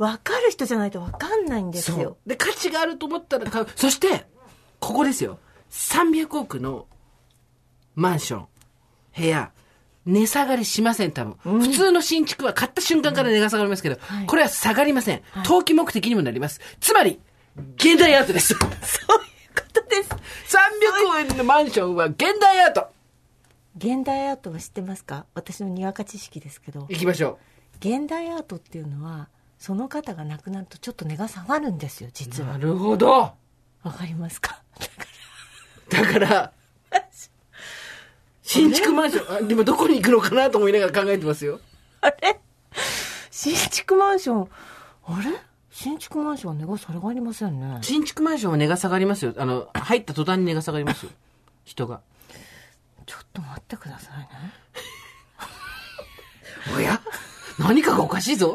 [0.00, 2.16] 分かる人じゃないと分かんないんですよ。
[2.26, 3.66] で、価値があると思ったら買う。
[3.76, 4.24] そして、
[4.78, 5.38] ここですよ。
[5.70, 6.86] 300億の
[7.94, 8.46] マンション、
[9.14, 9.52] 部屋、
[10.06, 11.60] 値下がりしません、多分。
[11.60, 15.22] 普通の新築は買った瞬間から値が下がりますけど、はいこれは下がりません。
[15.44, 16.62] 投機目的にもなります。
[16.80, 17.20] つまり、
[17.76, 18.54] 現代アートです。
[18.54, 18.70] そういう
[19.54, 20.08] ことです。
[20.56, 22.86] 300億円のマンションは現代アート
[23.76, 25.26] 現代アートは知ってますか？
[25.34, 27.38] 私のにわか知識ですけど、行きましょ
[27.80, 29.28] 現代アートっていうのは、
[29.60, 32.12] その方が亡くなるとちょっと値が下がるんですよ、う。
[32.14, 32.54] 実は。
[32.54, 33.10] なるほど。
[33.10, 33.36] わ
[33.92, 34.62] かりますか？
[35.90, 36.52] だから、
[38.42, 41.60] 新築マンション、あでもどこに行くのかなと思いながら考えてますよ。
[42.00, 42.40] あれ？
[43.30, 44.48] 新築マンション、
[45.04, 45.30] あれ？
[45.70, 47.78] 新築マンションは値が下がりませんね。
[47.82, 49.34] 新築マンションは値が下がりますよ。
[49.36, 51.12] あの、入った途端に値が下がりますよ。
[51.64, 52.00] 人が。
[53.04, 54.26] ちょっと待ってくださいね。
[56.76, 56.98] おや？
[57.58, 58.54] 何かがおかしいぞ。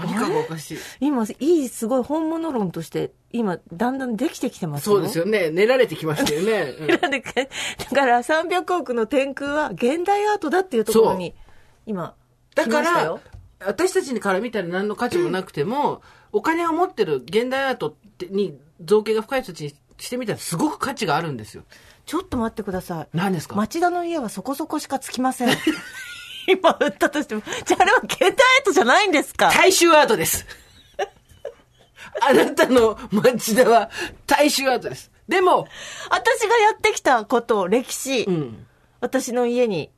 [0.00, 0.78] 何かがおかしい。
[1.00, 4.96] 今、いい、すごい本物論として、今、だんだんできてきてますよ？
[4.96, 5.50] そうですよね。
[5.50, 6.74] 練られてきましたよね。
[6.80, 11.34] うんだから300億の天空は現代アートだっていうところに、
[11.86, 12.14] 今、
[12.54, 13.18] だから
[13.64, 16.02] 私たちから見たら何の価値もなくても、
[16.32, 17.96] お金を持ってる現代アート
[18.30, 21.64] に造形が深い人たちにしてみたらすごく価値があるんですよ。
[22.06, 23.08] ちょっと待ってください。
[23.12, 23.56] 何ですか？
[23.56, 25.48] 町田の家はそこそこしかつきません。
[26.48, 27.42] 今売ったとしても。
[27.64, 28.34] じゃああれは現代アー
[28.64, 29.50] トじゃないんですか？
[29.52, 30.46] 大衆アートです。
[32.22, 33.90] あなたの町田は
[34.26, 35.10] 大衆アートです。
[35.28, 35.68] でも、
[36.10, 38.66] 私がやってきたこと、歴史、うん。
[39.00, 39.90] 私の家に、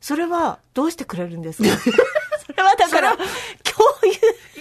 [0.00, 1.68] それはどうしてくれるんですか？
[2.46, 3.24] それはだから、共
[4.04, 4.10] 有。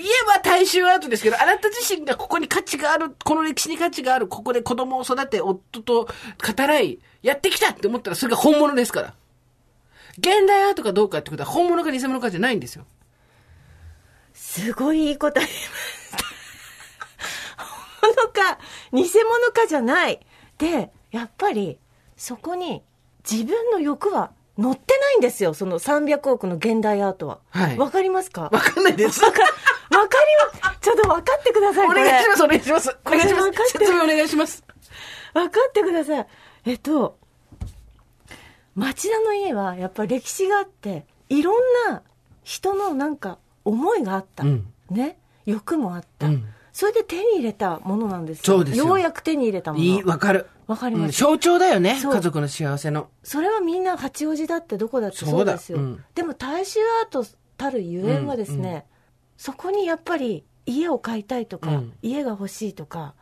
[0.02, 9.14] 家は大衆アートですけど、あなた自身がここに価値がある、この歴史に価値がある、ここで子供を育て、夫と語らい、やってきたって思ったらそれが本物ですから。
[10.18, 12.86] 現代アートかどうかってことは本物か偽物かじゃないんですよ。
[14.34, 16.18] すごいいいこと言いました。
[18.01, 18.59] 本物か、
[18.93, 20.20] 偽物かじゃない。
[20.57, 21.80] で、やっぱり、
[22.18, 22.82] そこに
[23.30, 25.53] 自分の欲は乗ってないんですよ。
[25.53, 27.39] その300億の現代アートは。
[27.49, 28.43] はいわかりますか？
[28.43, 29.22] わかんないです。
[29.24, 29.49] わか、わか
[30.61, 30.80] ります。
[30.82, 31.89] ちょっと分かってください、 お。
[31.89, 32.97] 願いします、お願いします。
[33.05, 34.63] お願いします説明お願いします。
[35.34, 36.28] 分かってください。
[36.66, 37.18] えっと、
[38.76, 41.56] 町田の家はやっぱり歴史があって、いろん
[41.90, 42.02] な
[42.44, 44.44] 人のなんか思いがあった。
[44.44, 45.18] うんね。
[45.46, 50.06] 欲もあった、うんそれで手に入れたものなんですそうですよようやく手に入れたもの。
[50.06, 50.48] わかる。
[50.68, 51.98] わかりますうん象徴だよね。
[52.04, 53.08] 家族の幸せの。
[53.24, 55.78] それはみんな八王子だってどこだってそうですよ。
[55.78, 58.86] うんでも大衆アートたるゆえんはですね、
[59.38, 63.14] そこにやっぱり家を買いたいとか、うん家が欲しいとか、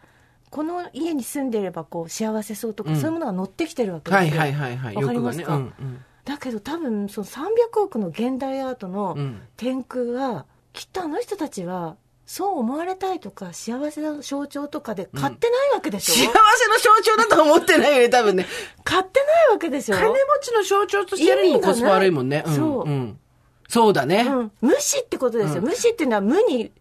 [0.53, 4.39] この家に住んでればこう幸せそうとか、うんそういうものが乗ってきてるわけですよ。
[4.39, 4.95] はいはいはいはい。
[4.97, 5.53] わかりますか？
[5.53, 5.73] 欲がね。
[5.79, 9.41] うんだけど多分その300億の現代アートのうん。
[9.57, 11.95] 天空は、きっとあの人たちは
[12.27, 16.33] そう思われたいとか幸せの象徴とかで買ってないわけでしょ、幸せの
[16.77, 18.45] 象徴だとは思ってないよね、多分ね。
[18.85, 19.95] 買ってないわけでしょ？
[19.95, 22.43] 金持ちの象徴としてやるにもコスパ悪いもんね。
[22.45, 23.19] 意味がないそううん。
[23.67, 24.21] そうだね。
[24.29, 26.71] うん、無視ってことですよ、うん無視っていうのは無に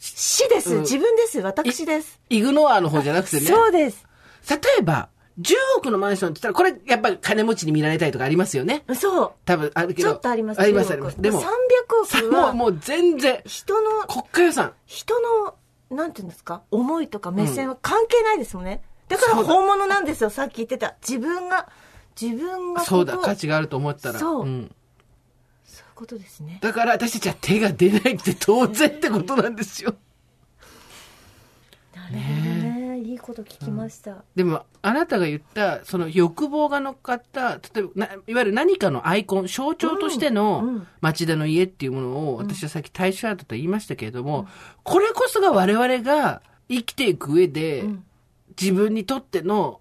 [0.00, 0.80] 死です、うん。
[0.80, 1.38] 自分です。
[1.40, 3.42] 私です、イグノアの方じゃなくてね。
[3.42, 4.04] そうです。
[4.48, 8.82] 例えば、10億のマンションって言ったら、これやっぱり金持ちに見られたいとかありますよね。
[8.94, 9.32] そう。
[9.44, 10.08] 多分あるけど。
[10.10, 10.60] ちょっとあります。
[10.60, 11.22] あります10億あります。
[11.22, 11.44] でも、300
[12.06, 14.72] さ億はもう、もう全然、人の国家予算。
[14.86, 15.54] 人の
[15.90, 16.62] なんていうんですか？
[16.70, 20.94] 思いとか目線は関係ないですもんね、だから本物なんですよ、さっき言ってた。
[21.06, 21.68] 自分が、
[22.20, 24.18] 自分がそうだ、価値があると思ったら。
[24.18, 24.42] そう。
[24.44, 24.74] うん
[26.00, 26.58] ことですね。
[26.62, 29.94] だから私たちは手が出ないって当然ってことなんですよ。
[31.94, 33.00] なるほどね。
[33.04, 34.24] いいこと聞きました。
[34.34, 44.48] でも、あなたが言った、その欲望が乗っかった、例えばな、いわゆる何かのアイコン、象徴としてうんうのん町田の家っていうものを、私はさっき大衆アートと言いましたけれども、
[44.84, 48.04] これこそが我々が生きていく上で、ん
[48.60, 49.80] 自分にとっての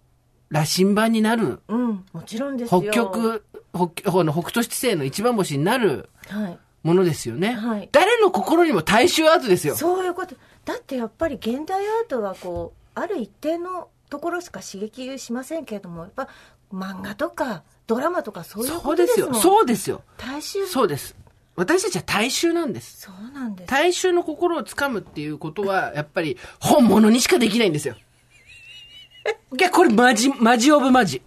[0.50, 2.82] 羅針盤になる、うん、もちろんですよ。
[2.82, 3.44] 北極、
[3.74, 6.60] 北あの北斗七星の一番星になるはい。
[6.82, 7.54] ものですよね。
[7.54, 9.76] はい誰の心にも大衆アートですよ。
[9.76, 10.36] そういうこと。
[10.66, 16.30] だってやっぱり現代アートはこう、ある一定のところしか刺激しませんけれども、やっぱ
[16.74, 19.28] 漫画とかドラマとかそういうそこうですよ。
[19.28, 19.56] とですもん。
[19.58, 20.02] そうですよ。
[20.18, 20.66] 大衆。
[20.68, 21.16] そうです。
[21.56, 23.02] 私たちは大衆なんです。
[23.02, 23.70] そうなんです。
[23.70, 27.96] 大衆の心をつかむっていうことは、やっぱり本物にしかできないんですよ。
[29.60, 31.22] いや、これマジ、マジオブマジ。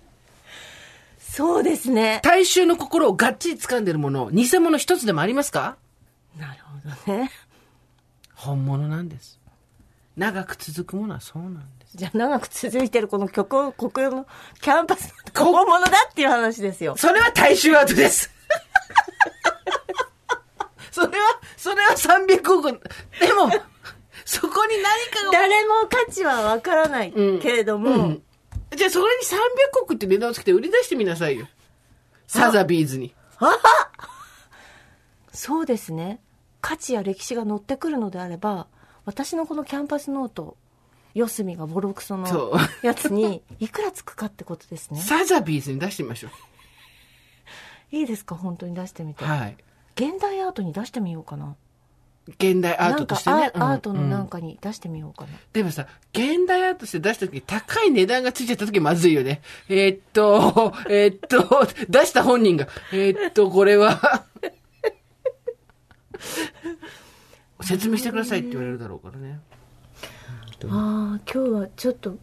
[1.34, 2.20] そうですね。
[2.22, 5.78] 大衆の心をがっちり掴んでるもの、偽物一つでもありますか？
[6.38, 7.30] なるほどね。
[8.34, 9.40] 本物なんです。
[10.14, 11.96] 長く続くものはそうなんです。
[11.96, 14.26] じゃあ長く続いてるこの曲、国用の
[14.60, 16.96] キャンバスの本物だっていう話ですよ。
[16.98, 18.30] それは大衆アートです。
[20.92, 22.70] それは、それは300億。
[22.72, 23.50] でも、
[24.26, 28.22] そこに何かが誰も価値はわからないうんけれども、うん
[28.76, 31.46] じゃあそれに300億って値段をつけて売り出してみなさいよ。
[32.26, 33.14] サザビーズに。
[35.32, 36.20] そうですね。
[36.60, 38.68] 価値や歴史が乗ってくるのであれば、
[39.04, 40.56] 私のこのキャンパスノート、
[41.14, 45.00] 四隅がボロクソのやつに、いくらつくかってことですね。
[45.00, 46.28] サザビーズに出してみましょ
[47.90, 48.36] いいですか？
[48.36, 49.14] 本当に出してみう。
[49.14, 49.24] て。
[49.24, 49.56] はい。
[49.96, 51.56] 現代アートに出してみようかな。
[52.28, 53.50] 現代アートとしてね。
[53.54, 55.30] アートのうんなんかに出してみようかな。
[55.52, 59.42] でもさ、現代アートとして出した時に高い値段がついちゃった時まずいよね。
[59.68, 64.24] えーっと、 えーっと、出した本人が、えーっと、これは、
[67.62, 69.40] 説明してくださいって言われるだろうからね。
[70.68, 72.16] ああ、今日はちょっと、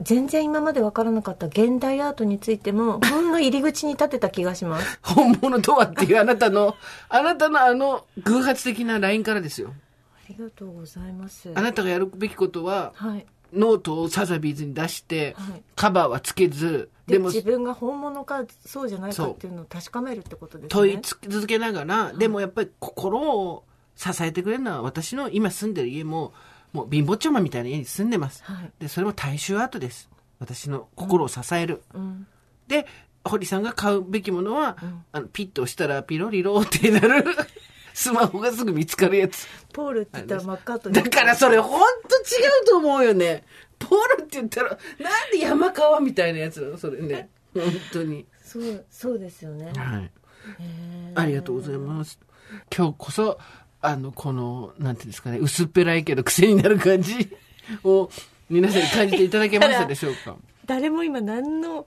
[0.00, 4.98] 全然今までわからなかった現代アートについても、ほんの入り口に立てた気がします。
[5.02, 6.76] 本物とはっていうあなたの、
[7.08, 9.74] あなたのあの偶発的な LINE からですよ。
[10.16, 11.50] ありがとうございます。
[11.54, 13.26] あなたがやるべきことは、はい。
[13.52, 20.68] ノートをサザビーズに出して、はいカバーはつけず、ででも自分が本物かそうじゃないかっていうのを確かめるってことですね。
[20.68, 23.64] 問い続けながら、でもやっぱり心を
[23.96, 26.32] 支えてくれるのは私の今住んでる家も、
[26.72, 28.42] もう貧乏ちゃまみたいな家に住んでます。
[28.44, 30.08] はいで、それも大衆アートです。
[30.38, 31.82] 私の心を支える。
[31.94, 32.26] うん。
[32.68, 32.86] で、
[33.24, 34.76] 堀さんが買うべきものは、
[35.12, 37.24] あのピッと押したらピロリロってなる、
[37.94, 39.46] スマホがすぐ見つかるやつ。
[39.72, 43.44] ポールって言ったらマッカートニーだからそれほんと違うと思うよね。
[43.78, 44.78] ポールって言ったら、なん
[45.32, 46.78] で山川みたいなやつなの？
[46.78, 47.28] それね。
[47.54, 48.26] 本当に。
[48.42, 49.72] そう、そうですよね。
[49.76, 50.10] はい。
[51.14, 52.18] ありがとうございます。
[52.74, 53.38] 今日こそ、
[53.80, 57.36] あの、この、なんていうんですかね、薄っぺらいけど癖になる感じ
[57.84, 58.10] を
[58.50, 60.36] 皆さんに感じていただけましたでしょうか？
[60.66, 61.86] 誰も今何の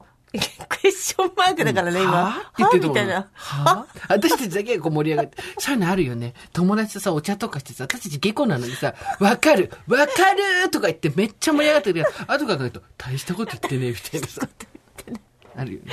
[0.70, 2.12] クエスチョンマークだからね、今。
[2.12, 3.30] はぁって言ってると思うみたいな。
[3.34, 5.44] はぁ私たちだけがこう盛り上がって。
[5.60, 6.34] そういうのあるよね。
[6.54, 14.48] 友達とさ、お茶とかしてさ、私たち下戸なのにさ、わかるわかるとか言ってめっちゃ盛り上がってるけど、後から考えると、大したこと言ってねえみたいなさ。
[15.58, 15.92] あるよね。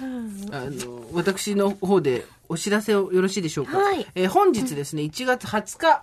[0.00, 3.78] あの、私の方でお知らせをよろしいでしょうか。
[3.78, 6.02] はいえー本日ですね、1月20日、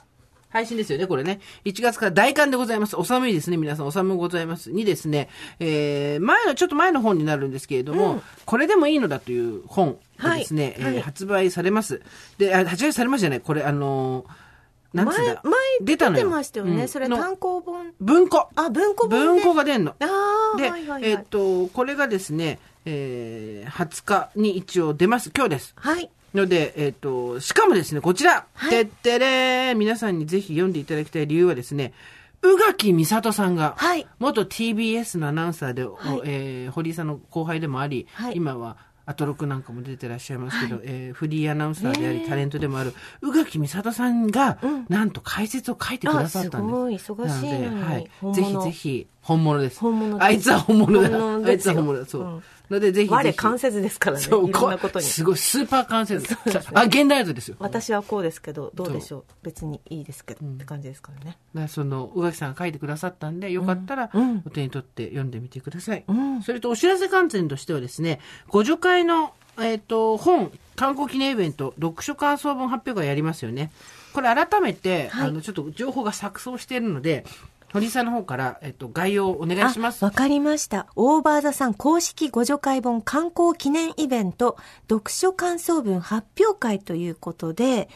[0.49, 1.39] 配信ですよね、これね。
[1.65, 2.95] 1月から大寒でございます。
[2.95, 3.87] お寒いですね、皆さん。
[3.87, 4.71] お寒いございます。
[4.71, 5.29] にですね、
[5.59, 12.01] えー前の、ちょっと前の本になるんですけれども、これでもいいのだという本がですね、はいはいえー発売されます。
[12.37, 14.49] で、あ発売されますじゃない、これ、あのー
[14.91, 15.41] なんつうん前、だ。
[15.43, 16.23] 前出たのよ。
[16.23, 16.81] 出てましたよね。
[16.81, 17.93] うんそれの単行本。
[17.99, 18.49] 文庫。
[18.55, 19.25] あ、文庫本で。
[19.27, 19.91] 文庫が出んの。
[19.99, 21.11] ああ、で、はいはいはい。
[21.11, 25.31] えっと、これがですね、えー、20日に一応出ます。
[25.35, 25.73] 今日です。
[25.77, 26.09] はい。
[26.33, 31.93] ので、えっ、と、しかもですね、こちら、てってれー皆さんにぜひ読んでいただきたい理由はですね、
[32.41, 47.01] 宇垣美里さんが、はい元 TBS のアナウンサーで、おはいえー堀井さんの後輩でもあり、はい今はアトロクなんかも出てらっしゃいますけど、えーフリーアナウンサーであり、タレントでもある宇垣美里さんが、うんなんと解説を書いてくださったんです。
[47.03, 49.79] あすごい忙しいのになので、はいぜひぜひ、本物です。
[49.79, 51.09] 本物ですあいつは本物だ。
[51.09, 52.05] 本物あいつは本物だ。
[52.05, 52.21] そう。
[52.21, 53.11] うんので、ぜひ。
[53.11, 54.23] 我関節ですからね。
[54.23, 55.05] そう、いろんなことに。
[55.05, 56.35] すごい、スーパー関節。
[56.73, 57.55] あ、現代アートですよ。
[57.59, 59.23] 私はこうですけど、どうでしょう。
[59.43, 61.37] 別にいいですけど、って感じですからね。
[61.53, 64.09] だからその、宇垣さんが書いてくださったんで、よかったら
[64.45, 66.03] お手に取って読んでみてください。
[66.07, 73.71] うんそれと、お知らせ観点としてはですね、ご助会の、えっ、と、本、観光記念イベント、読書感想文発表会やりますよね。
[74.13, 77.25] これ改めて、はいあの、ちょっと情報が錯綜しているので、
[77.71, 80.03] 堀井さんの方から、えっと、概要をお願いします。
[80.03, 80.87] わかりました。
[80.95, 84.57] オーバーザさん公式ご助会本観光記念イベント、
[84.89, 87.89] 読書感想文発表会ということで、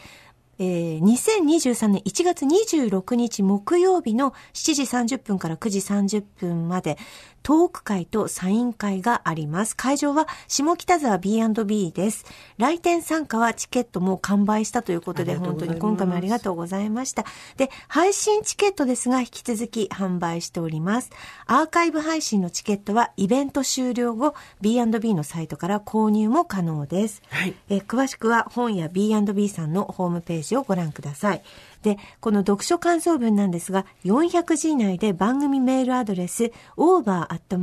[0.58, 4.82] えー2023年1月26日木曜日の7時
[5.16, 6.98] 30分から9時30分まで
[7.42, 9.76] トーク会とサイン会があります。
[9.76, 12.24] 会場は下北沢 B&B です。
[12.56, 17.26] 来店参加はチケットも完売したということで、本当に今回もありがとうございました。
[17.58, 21.10] で、配信チケットですが、引き続き販売しております。
[21.44, 27.20] アーカイブ配信のチケットは、イベント終了後、B&B のサイトから購入も可能です。
[27.28, 31.42] はいえー詳しくは本や B&B さんのホームページをご覧ください。
[31.84, 37.60] で、この読書感想文なんですが、400字以内で番組メールアドレス、over.tbs.co.jp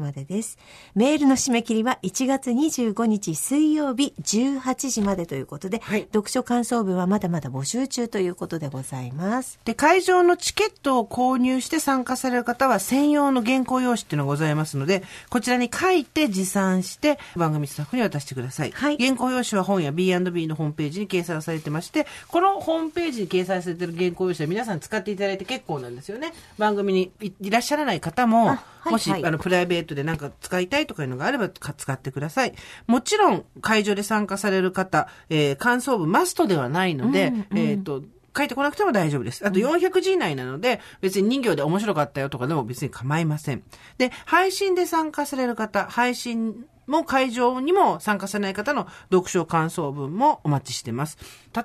[0.00, 0.58] までです。
[0.94, 9.60] メールの締め切りは1月25日水曜日18時までということで、はい読書感想文はまだまだ募集中ということでございます。
[9.66, 18.70] で、会場のチケットを購入して参加される方は専用の原稿用紙っていうのがございますので、こちらに書いて持参して番組スタッフに渡してください。
[18.70, 26.32] はい原稿用紙は本や B&B のホームページに掲載されてまして、このホームページに掲載されている原稿用紙は皆さん使っていただいて結構なんですよね。
[26.58, 32.54] 番組にいいらっしゃらない方も、あはいもし、はいあの、プライベートでなんか使いたいとかいうのがあればか使ってください。
[32.86, 38.02] もちろん、会場で参加される方、えー感想文マストではないので、うんうんえっ、と、
[38.36, 39.46] 書いてこなくても大丈夫です。
[39.46, 43.62] あと400字以内なので、別に人形で面白かったよとかでも別に構いません。
[43.96, 51.18] で、配信で参加される方、配信も会場にも参加されない方の読書感想文もお待ちしてます。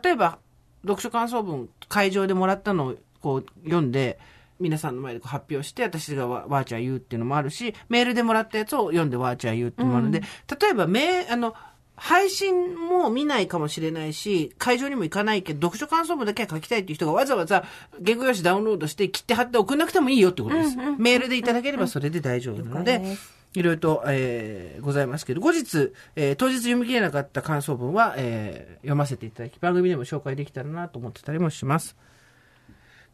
[0.03, 0.39] 例えば、
[0.84, 4.20] 読書感想文、会場でもらったのをこう読んで、
[4.59, 10.22] 皆さんの前でこう発表して、私がわわーちゃー言うっていうのもあるし、メールでもらったやつを読んでわーちゃー言うっていうのもあるので、
[10.59, 11.55] 例えば、めあの、
[11.95, 17.65] 配信も見ないかもしれないし、会場にも行かないけど、読書感想文だけは書きたいっていう人がわざわざ
[18.03, 20.78] 原稿用紙ダウンロードして切って貼って送んなくてもいいよってことです。
[20.97, 31.95] メールでいただければそれで大丈夫なので、了解ですいろいろと、えーございますけど、後日、えー当日読み切れなかった感想文は、えー読ませていただき、番組でも紹介できたらなと思ってたりもします。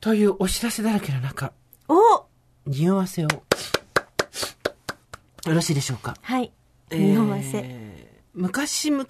[0.02, 1.54] というお知らせだらけの中、
[1.88, 2.26] お
[2.68, 3.42] 匂わせを、よ
[5.46, 6.16] ろしいでしょうか？
[6.22, 6.52] はい。
[6.90, 8.10] えー匂わせ。
[8.34, 9.06] 昔々、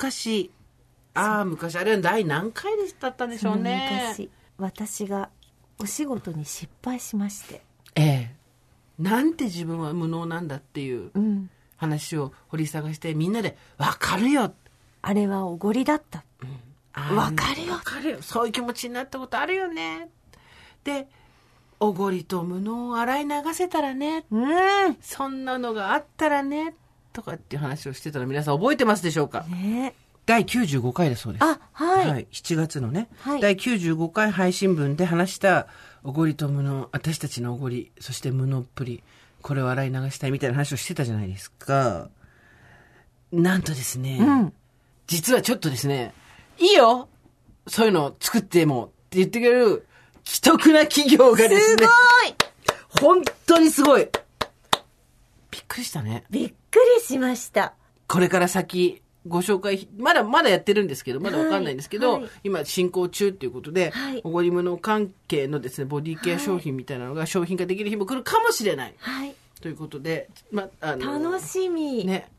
[1.15, 4.13] ああ、昔、あれは第何回でだったんでしょうね。
[4.13, 5.30] 昔、私が
[5.80, 7.64] お仕事に失敗しまして。
[8.99, 11.49] ええなんて自分は無能なんだっていううん。
[11.77, 14.53] 話を掘り探して、みんなで、わかるよ。
[15.01, 16.23] あれはおごりだった。
[16.93, 18.17] あーわかるよわかるよ。
[18.21, 20.07] そういう気持ちになったことあるよね。
[20.85, 21.07] で、
[21.81, 24.23] おごりと無能を洗い流せたらね。
[24.31, 24.39] う
[24.89, 24.97] ん。
[25.01, 26.73] そんなのがあったらね。
[27.11, 29.41] とかっていう話をしてたら皆さん覚えてますでしょうか？
[29.43, 29.93] ね
[30.25, 31.43] 第95回だそうです。
[31.43, 32.27] あ、はい。
[32.31, 35.67] 7月のね、はい第95回配信分で話した、
[36.06, 39.03] おごりと無能、私たちのおごり、そして無能っぷり、
[39.41, 42.10] これを洗い流したいみたいな話をしてたじゃないですか。
[43.32, 44.53] なんとですね、うん。
[45.08, 46.14] 実はちょっとですね、
[46.60, 47.10] いいよ
[47.66, 49.88] そういうのを作ってもって言ってくれる、
[50.24, 51.88] 既得な企業がですね、
[53.01, 54.08] 本当にすごい
[55.49, 56.24] びっくりしたね。
[56.30, 57.74] びっくりしました。
[58.08, 68.93] これから先、ご紹介、まだまだやってるんですけど、まだわかんないんですけど、はいはい今進行中っていうことで、はいおごり物関係のですね、ボディケア商品みたいなのが商品化できる日も来るかもしれない。
[68.99, 69.36] はい。
[69.61, 72.05] ということで、ま、あの、楽しみ。
[72.05, 72.30] ね、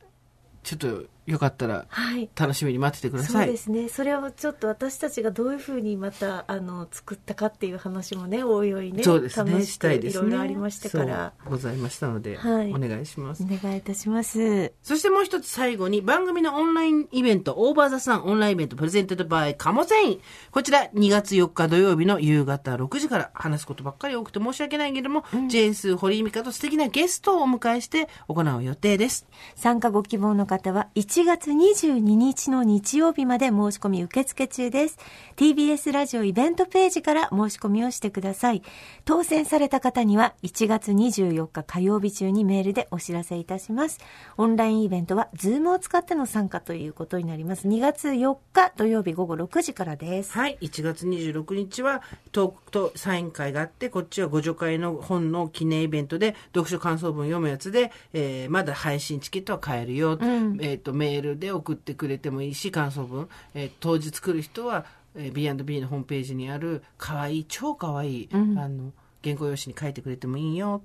[0.62, 2.28] ちょっとよかったら、はい。
[2.36, 3.48] 楽しみに待っててくだそさい。
[3.48, 3.88] うですね。
[3.88, 9.02] それをちょっと私たちがどういうふうにまた、あの、作ったかっていう話もね、おいおいね。
[9.02, 9.52] そうですね。
[9.52, 10.28] 楽したいですね。
[10.28, 11.32] いろいろありましたから。
[11.42, 13.42] そうございましたので、はいお願いします。
[13.42, 14.72] お願いいたします。
[14.82, 20.20] そしてもう一つ最後に番組のオンラインイベント、オーバーザさんオンラインイベントプレゼンテッドバイカモセイン。
[20.50, 29.26] こちら2月4日土曜日の夕方6時から話すことばっかり多くて申し訳ないけれども、ジェーンス堀井美香と素敵なゲストをお迎えして行う予定です。
[29.54, 34.98] 参加ご希望の方は1月22日の日曜日まで申し込み受付中です。
[35.36, 38.62] TBS ラジオイベントページから申し込みをしてください。
[39.04, 44.00] 当選された方には1月24日火曜日中にメールでお知らせいたします。
[44.36, 47.68] オンラインイベントは Zoom を使っての参加ということになります。
[47.68, 50.32] 2月4日土曜日午後6時からです。
[50.32, 50.58] はい。
[50.60, 52.02] 1月26日は
[52.32, 60.16] トークとサイン会があって、こっちはご助会の本の記念イベントで、読書感想文読むやつで、えーまだ配信チケットは買えるよ。
[60.16, 63.28] んえっ、と、メールで送ってくれてもいいし、感想文。
[63.54, 64.84] えー当日来る人は、
[65.14, 68.92] えー B&B のホームページにある、可愛い超可愛い、うんあの、
[69.22, 70.82] 原稿用紙に書いてくれてもいいよ。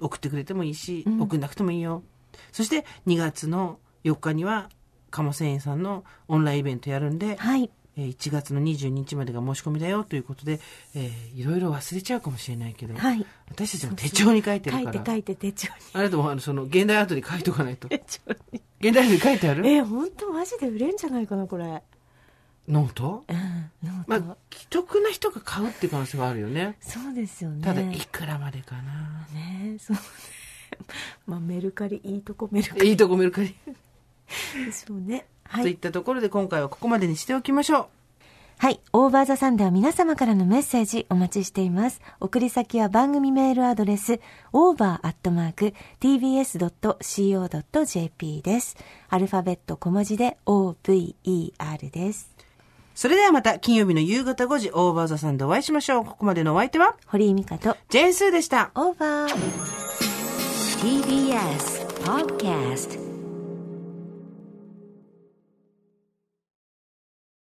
[0.00, 2.02] 送ってくれてもいいし、うん送んなくてもいいよ。
[2.52, 4.68] そして、2月の4日には、
[5.10, 7.70] 鴨繊維さんのオンラインイベントやるんで、はい。
[7.96, 10.60] えー1月の22日までが申し込みだよということで、
[10.94, 14.92] えーいろいろ忘れちゃうかもしれないけど、はい私たちも手帳に書いてるから。
[14.92, 15.74] 書いて書いて手帳に。
[15.94, 17.88] あれともあのその現代アートに書いとかないと。
[17.88, 18.20] 手帳
[18.52, 18.60] に。
[18.80, 19.66] 現代アートに書いてある？
[19.66, 21.82] え、本当マジで売れんじゃないかな、これ。
[22.68, 23.24] ノート？
[23.28, 24.26] うん、ノート。
[24.26, 26.76] まあ、奇特な人が買うっていう可能性はあるよね。
[26.80, 27.64] そうですよね。
[27.64, 29.26] ただ、いくらまでかな。
[29.32, 30.02] ねそうね。
[31.26, 33.54] まあ、メルカリ、いいとこメルカリいいとこメルカリ。
[34.66, 35.26] でしょうね。
[35.48, 35.62] はい。
[35.62, 37.86] といったところで今回はここまでにしておきましょう。
[38.58, 38.80] はい。
[38.94, 42.00] OVER THE SUN は皆様からのメッセージお待ちしています。
[42.20, 44.18] 送り先は番組メールアドレス、
[44.54, 45.72] over.tbs.co.jp
[48.42, 48.76] です。
[49.10, 52.30] アルファベット小文字で over です。
[52.94, 56.06] それではまた金曜日の夕方5時、 OVER THE SUN でお会いしましょう。
[56.06, 58.70] ここまでのお相手は、堀井美香とジェーンスーでした。
[58.74, 59.34] オーバー。
[60.80, 63.05] TBS Podcast